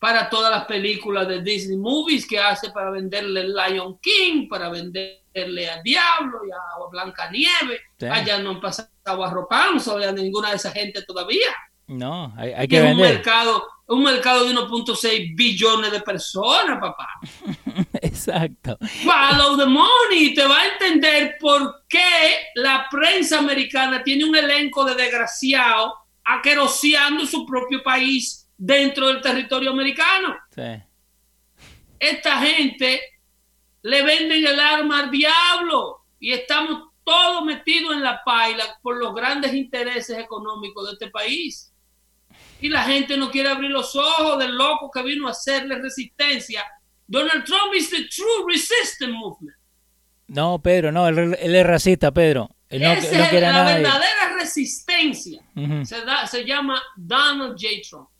[0.01, 4.67] Para todas las películas de Disney Movies que hace para venderle el Lion King, para
[4.67, 7.81] venderle a Diablo y a Blanca Nieve.
[8.09, 11.53] Allá no han pasado a Ropanzo, a ninguna de esa gente todavía.
[11.85, 12.95] No, hay, que vender.
[12.95, 17.07] Un mercado, un mercado de 1.6 billones de personas, papá.
[18.01, 18.79] Exacto.
[19.03, 20.33] Follow the money.
[20.33, 25.93] Te va a entender por qué la prensa americana tiene un elenco de desgraciados
[26.23, 30.37] aqueroseando su propio país dentro del territorio americano.
[31.99, 33.01] Esta gente
[33.81, 39.15] le venden el arma al diablo y estamos todos metidos en la paila por los
[39.15, 41.73] grandes intereses económicos de este país.
[42.59, 46.63] Y la gente no quiere abrir los ojos del loco que vino a hacerle resistencia.
[47.07, 49.57] Donald Trump is the true resistance movement.
[50.27, 52.51] No, Pedro, no, él, es racista, Pedro.
[52.69, 55.41] Esa es la verdadera resistencia.
[55.83, 55.95] se,
[56.27, 57.81] se llama Donald J.
[57.89, 58.10] Trump.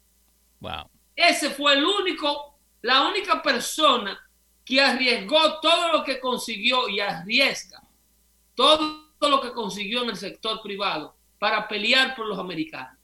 [1.16, 4.20] Ese fue el único, la única persona
[4.64, 7.82] que arriesgó todo lo que consiguió y arriesga
[8.56, 12.98] todo lo que consiguió en el sector privado para pelear por los americanos.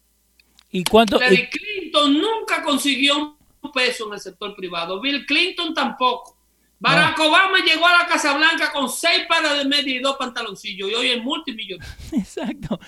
[0.72, 1.18] ¿Y cuánto?
[1.18, 5.00] Bill Clinton nunca consiguió un peso en el sector privado.
[5.00, 6.37] Bill Clinton tampoco.
[6.80, 10.90] Barack Obama llegó a la Casa Blanca con seis pares de media y dos pantaloncillos
[10.92, 11.94] y hoy es multimillonario.
[12.12, 12.80] Exacto.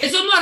[0.00, 0.32] Eso no,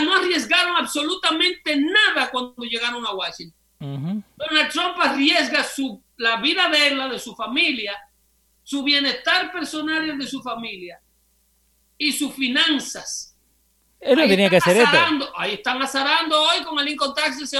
[0.00, 3.58] no arriesgaron absolutamente nada cuando llegaron a Washington.
[3.78, 7.94] Donald Trump arriesga su, la vida de él, la de su familia,
[8.62, 11.00] su bienestar personal y el de su familia
[11.98, 13.36] y sus finanzas.
[14.00, 15.32] Él no tenía que hacer esto.
[15.36, 17.58] Ahí están azarando hoy con el tax ese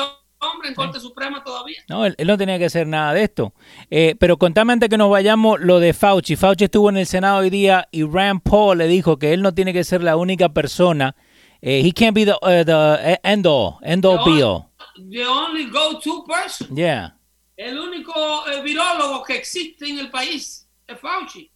[0.51, 1.79] hombre en Corte Suprema todavía.
[1.89, 3.53] No, él, no tenía que hacer nada de esto.
[3.91, 6.37] Eh, pero contame antes que nos vayamos lo de Fauci.
[6.37, 9.55] Fauci estuvo en el Senado hoy día y Rand Paul le dijo que él no
[9.55, 11.17] tiene que ser la única persona.
[11.61, 14.71] Eh, he can't be the, uh, the end all, end all be all.
[15.11, 16.77] The only go-to person.
[16.77, 17.17] Yeah.
[17.57, 18.13] El único
[18.49, 21.51] eh, virólogo que existe en el país es Fauci.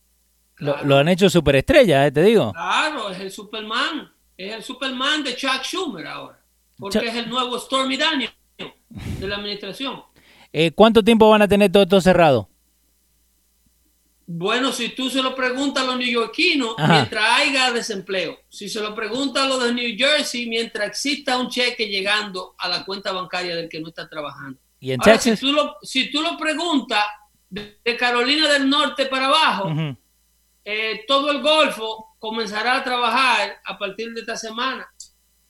[0.61, 2.53] Lo, han hecho superestrella, eh, te digo.
[2.53, 4.13] Claro, es el Superman.
[4.37, 6.43] Es el Superman de Chuck Schumer ahora.
[6.79, 8.33] Porque es el nuevo Stormy Daniels
[9.19, 10.03] de la administración.
[10.53, 12.49] Eh, ¿Cuánto tiempo van a tener todo esto cerrado?
[14.31, 18.39] Bueno, si tú se lo preguntas a los neoyorquinos, mientras haya desempleo.
[18.51, 22.69] Si se lo preguntas a los de New Jersey, mientras exista un cheque llegando a
[22.69, 24.61] la cuenta bancaria del que no está trabajando.
[24.81, 25.39] ¿Y en Texas?
[25.39, 27.03] Si tú lo, si tú lo preguntas
[27.49, 29.73] de, Carolina del Norte para abajo,
[30.63, 34.87] eh, todo el Golfo comenzará a trabajar a partir de esta semana.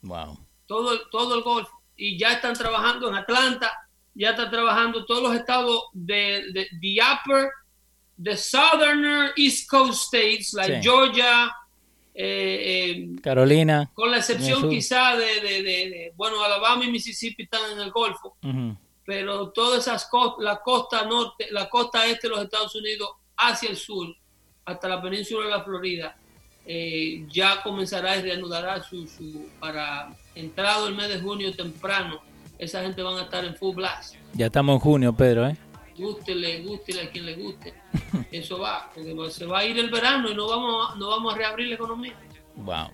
[0.03, 0.39] Wow.
[0.67, 1.78] Todo, todo el Golfo.
[1.99, 3.71] Y ya están trabajando en Atlanta,
[4.15, 7.51] ya están trabajando todos los estados de, de the upper,
[8.23, 11.53] the southern East Coast states, like Georgia,
[12.15, 13.91] eh, eh, Carolina.
[13.95, 18.37] Con la excepción quizá de, de, bueno, Alabama y Mississippi están en el Golfo.
[19.05, 23.71] Pero todas esas costas, la costa norte, la costa este de los Estados Unidos hacia
[23.71, 24.09] el sur,
[24.65, 26.17] hasta la península de la Florida,
[26.67, 32.21] eh, ya comenzará y reanudará su, para entrado el mes de junio temprano,
[32.59, 34.15] esa gente van a estar en full blast.
[34.35, 35.57] Ya estamos en junio, Pedro, ¿eh?
[35.97, 37.75] Gústele, gústele a quien le guste.
[38.33, 41.37] Eso va, porque se va a ir el verano y no vamos, no vamos a
[41.37, 42.15] reabrir la economía.
[42.57, 42.91] Wow.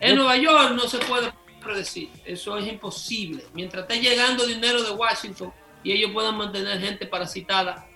[0.00, 1.32] En Nueva York no se puede
[1.64, 3.42] predecir, eso es imposible.
[3.54, 7.86] Mientras esté llegando dinero de Washington y ellos puedan mantener gente parasitada,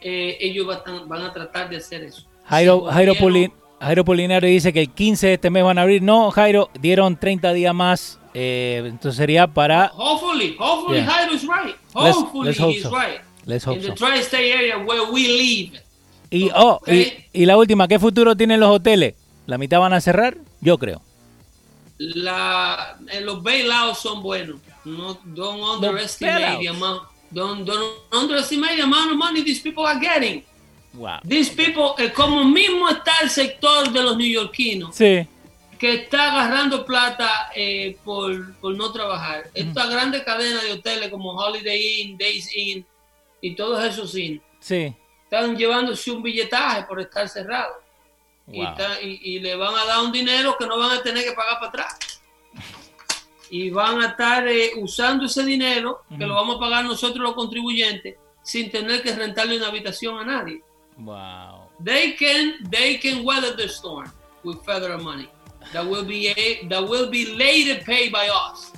[0.00, 2.26] eh, ellos van, a tratar de hacer eso.
[2.44, 6.02] Jairo, Jairo, Polinario dice que el 15 de este mes van a abrir.
[6.02, 8.20] No, Jairo, dieron 30 días más.
[8.34, 9.92] Eh, entonces sería para.
[9.94, 11.76] Hopefully, hopefully Jairo is right.
[11.92, 13.20] Hopefully let's, he's right.
[13.46, 15.80] Let's hope In the tri-state area where we live.
[16.30, 19.14] Y, oh, y, la última, ¿qué futuro tienen los hoteles?
[19.46, 20.36] ¿La mitad van a cerrar?
[20.60, 21.00] Yo creo.
[21.98, 24.56] La, eh, los bailouts son buenos.
[24.84, 27.02] No, don't underestimate the amount.
[27.30, 30.42] Don't, don't underestimate the amount of money these people are getting.
[30.94, 31.20] Wow.
[31.24, 35.26] These people, eh, como mismo está el sector de los neoyorquinos, sí.
[35.78, 39.50] Que está agarrando plata eh, por, por, no trabajar.
[39.54, 42.86] Estas grandes cadenas de hoteles como Holiday Inn, Days Inn
[43.40, 44.94] y todos esos Inn, sí.
[45.24, 47.76] están llevándose un billetaje por estar cerrados.
[48.46, 48.62] Y,
[49.02, 51.68] y, le van a dar un dinero que no van a tener que pagar para
[51.68, 52.20] atrás.
[53.48, 57.34] Y van a estar eh, usando ese dinero, que lo vamos a pagar nosotros los
[57.34, 60.62] contribuyentes, sin tener que rentarle una habitación a nadie.
[60.98, 61.70] Wow.
[61.82, 64.12] They can they can weather the storm
[64.44, 65.28] with federal money
[65.74, 68.72] that will be a, that will be later paid by us.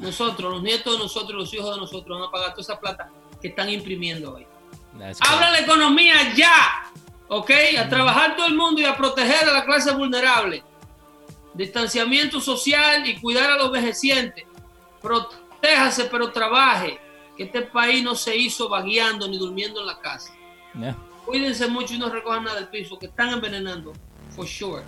[0.00, 3.10] Nosotros, los nietos de nosotros, los hijos de nosotros van a pagar toda esa plata
[3.40, 4.46] que están imprimiendo hoy.
[5.20, 6.90] Habla la economía ya,
[7.28, 7.50] ¿ok?
[7.78, 10.64] A trabajar todo el mundo y a proteger a la clase vulnerable.
[11.54, 14.44] Distanciamiento social y cuidar a los vejecientes.
[15.00, 16.98] Protéjase, pero trabaje.
[17.36, 20.32] Que este país no se hizo vagueando ni durmiendo en la casa.
[21.24, 23.92] Cuídense mucho y no recojan nada del piso, que están envenenando,
[24.34, 24.82] for sure.